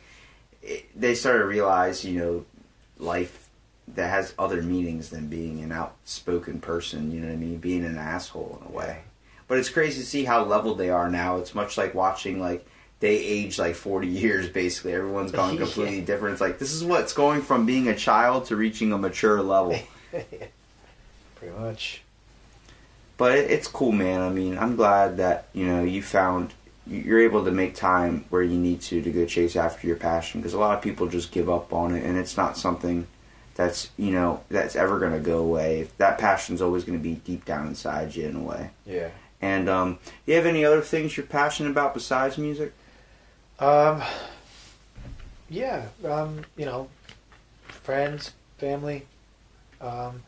[0.63, 2.45] it, they started to realize you know
[2.99, 3.49] life
[3.89, 7.11] that has other meanings than being an outspoken person.
[7.11, 7.57] You know what I mean?
[7.57, 9.01] Being an asshole in a way.
[9.49, 11.35] But it's crazy to see how leveled they are now.
[11.35, 12.65] It's much like watching like
[12.99, 14.93] they age like 40 years basically.
[14.93, 15.61] Everyone's gone Yeah.
[15.61, 16.33] completely different.
[16.33, 19.77] It's like this is what's going from being a child to reaching a mature level.
[21.35, 22.01] Pretty much.
[23.17, 24.21] but it, it's cool, man.
[24.21, 26.53] I mean, I'm glad that you know you found
[26.87, 29.97] you- you're able to make time where you need to to go chase after your
[29.97, 33.05] passion because a lot of people just give up on it, and it's not something
[33.55, 35.87] that's you know that's ever going to go away.
[35.97, 38.71] That passion's always going to be deep down inside you in a way.
[38.85, 39.09] Yeah.
[39.39, 42.73] And um, you have any other things you're passionate about besides music?
[43.59, 44.01] Um.
[45.49, 45.87] Yeah.
[46.05, 46.45] Um.
[46.55, 46.89] You know,
[47.67, 49.05] friends, family.
[49.81, 50.23] Um.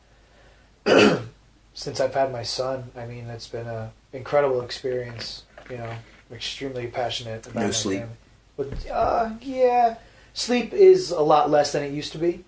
[1.74, 5.44] since I've had my son, I mean, it's been a incredible experience.
[5.70, 5.86] You know,
[6.30, 8.00] I'm extremely passionate about No sleep?
[8.00, 8.16] family.
[8.58, 9.96] But uh, yeah,
[10.34, 12.44] sleep is a lot less than it used to be.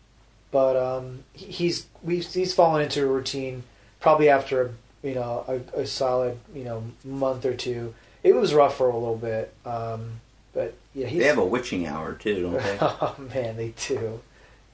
[0.51, 3.63] But um, he's he's fallen into a routine
[4.01, 7.93] probably after you know a, a solid you know month or two.
[8.23, 10.19] It was rough for a little bit, um,
[10.53, 12.77] but yeah, he's They have a witching hour too, don't they?
[12.81, 14.19] oh man, they do.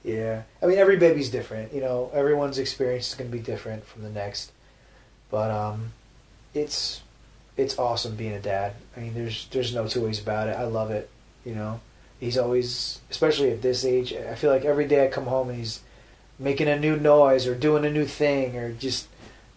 [0.04, 1.72] Yeah, I mean every baby's different.
[1.72, 4.52] You know, everyone's experience is going to be different from the next.
[5.30, 5.92] But um,
[6.54, 7.02] it's
[7.56, 8.74] it's awesome being a dad.
[8.96, 10.56] I mean, there's there's no two ways about it.
[10.56, 11.10] I love it.
[11.44, 11.80] You know,
[12.20, 14.12] he's always, especially at this age.
[14.12, 15.80] I feel like every day I come home and he's
[16.38, 19.08] making a new noise or doing a new thing or just,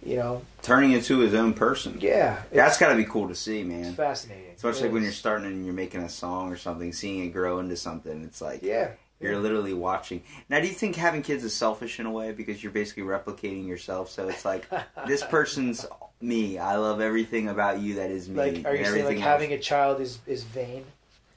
[0.04, 1.97] you know, Turning into his own person.
[2.02, 2.41] yeah.
[2.52, 3.93] that's got to be cool to see, it's man.
[3.93, 4.52] fascinating.
[4.56, 7.60] Especially It when you're starting and you're making a song or something, seeing it grow
[7.60, 8.24] into something.
[8.24, 8.91] It's like Yeah.
[9.20, 10.24] you're literally watching.
[10.49, 13.68] Now, do you think having kids is selfish in a way because you're basically replicating
[13.68, 14.10] yourself?
[14.10, 14.68] So it's like
[15.08, 15.86] this person's
[16.20, 16.58] me.
[16.60, 18.36] I love everything about you that is me.
[18.38, 20.86] Like, are you saying like everything having a child is is vain?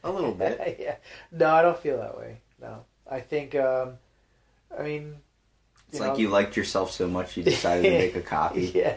[0.03, 0.77] a little bit?
[0.81, 0.97] yeah.
[1.33, 2.39] No, I don't feel that way.
[2.61, 3.55] No, I think.
[3.55, 3.95] Um,
[4.79, 5.17] I mean,
[5.95, 8.67] It's you like know- you liked yourself so much you decided to make a copy.
[8.75, 8.97] Yeah,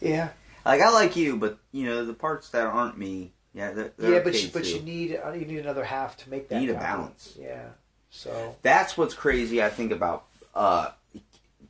[0.00, 0.28] yeah,
[0.64, 3.32] Like I like you, but you know the parts that aren't me.
[3.52, 4.18] Yeah, they're, they're yeah.
[4.20, 4.70] But okay you, but too.
[4.76, 6.54] you need uh, you need another half to make that.
[6.62, 7.36] You need a balance.
[7.38, 7.66] Yeah.
[8.08, 9.62] So that's what's crazy.
[9.62, 10.24] I think about
[10.54, 10.90] uh,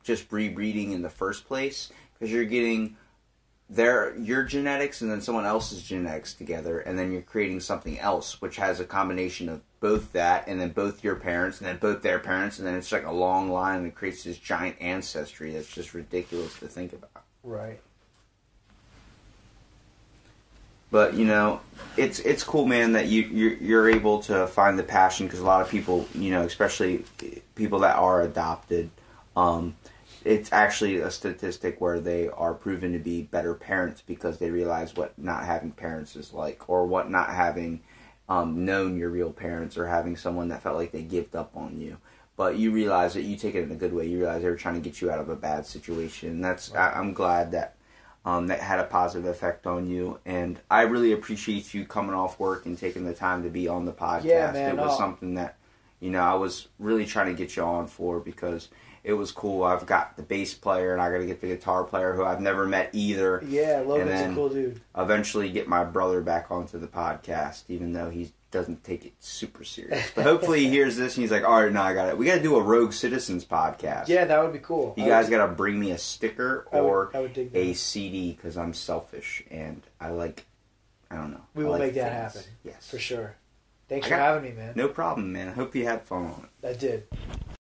[0.03, 2.95] just rebreeding in the first place because you're getting
[3.69, 8.41] their your genetics and then someone else's genetics together, and then you're creating something else
[8.41, 12.01] which has a combination of both that and then both your parents and then both
[12.01, 15.51] their parents, and then it's like a long line and it creates this giant ancestry
[15.51, 17.25] that's just ridiculous to think about.
[17.43, 17.81] right.
[20.89, 21.59] But you know,
[21.97, 25.45] it's it's cool, man, that you you're, you're able to find the passion because a
[25.45, 27.03] lot of people, you know, especially
[27.55, 28.89] people that are adopted,
[29.35, 29.75] um,
[30.23, 34.95] it's actually a statistic where they are proven to be better parents because they realize
[34.95, 37.81] what not having parents is like, or what not having
[38.29, 41.79] um, known your real parents, or having someone that felt like they gave up on
[41.79, 41.97] you.
[42.35, 44.07] But you realize that you take it in a good way.
[44.07, 46.29] You realize they were trying to get you out of a bad situation.
[46.29, 47.75] And that's I, I'm glad that
[48.25, 50.19] um, that had a positive effect on you.
[50.25, 53.85] And I really appreciate you coming off work and taking the time to be on
[53.85, 54.23] the podcast.
[54.23, 54.97] Yeah, man, it was oh.
[54.97, 55.57] something that,
[55.99, 58.69] you know, I was really trying to get you on for because
[59.03, 59.63] it was cool.
[59.63, 62.39] I've got the bass player and I got to get the guitar player who I've
[62.41, 63.43] never met either.
[63.47, 64.79] Yeah, Logan's a cool dude.
[64.97, 69.63] Eventually get my brother back onto the podcast, even though he doesn't take it super
[69.63, 70.11] serious.
[70.15, 72.17] But hopefully he hears this and he's like, all right, now I got it.
[72.17, 74.07] We got to do a Rogue Citizens podcast.
[74.07, 74.93] Yeah, that would be cool.
[74.95, 77.37] You I guys would- got to bring me a sticker I would- or I would
[77.53, 80.45] a CD because I'm selfish and I like.
[81.11, 81.41] I don't know.
[81.53, 82.45] We will like make that things.
[82.45, 82.57] happen.
[82.63, 83.35] Yes, for sure.
[83.89, 84.73] Thanks for having me, man.
[84.75, 85.49] No problem, man.
[85.49, 86.67] I hope you had fun on it.
[86.67, 87.05] I did.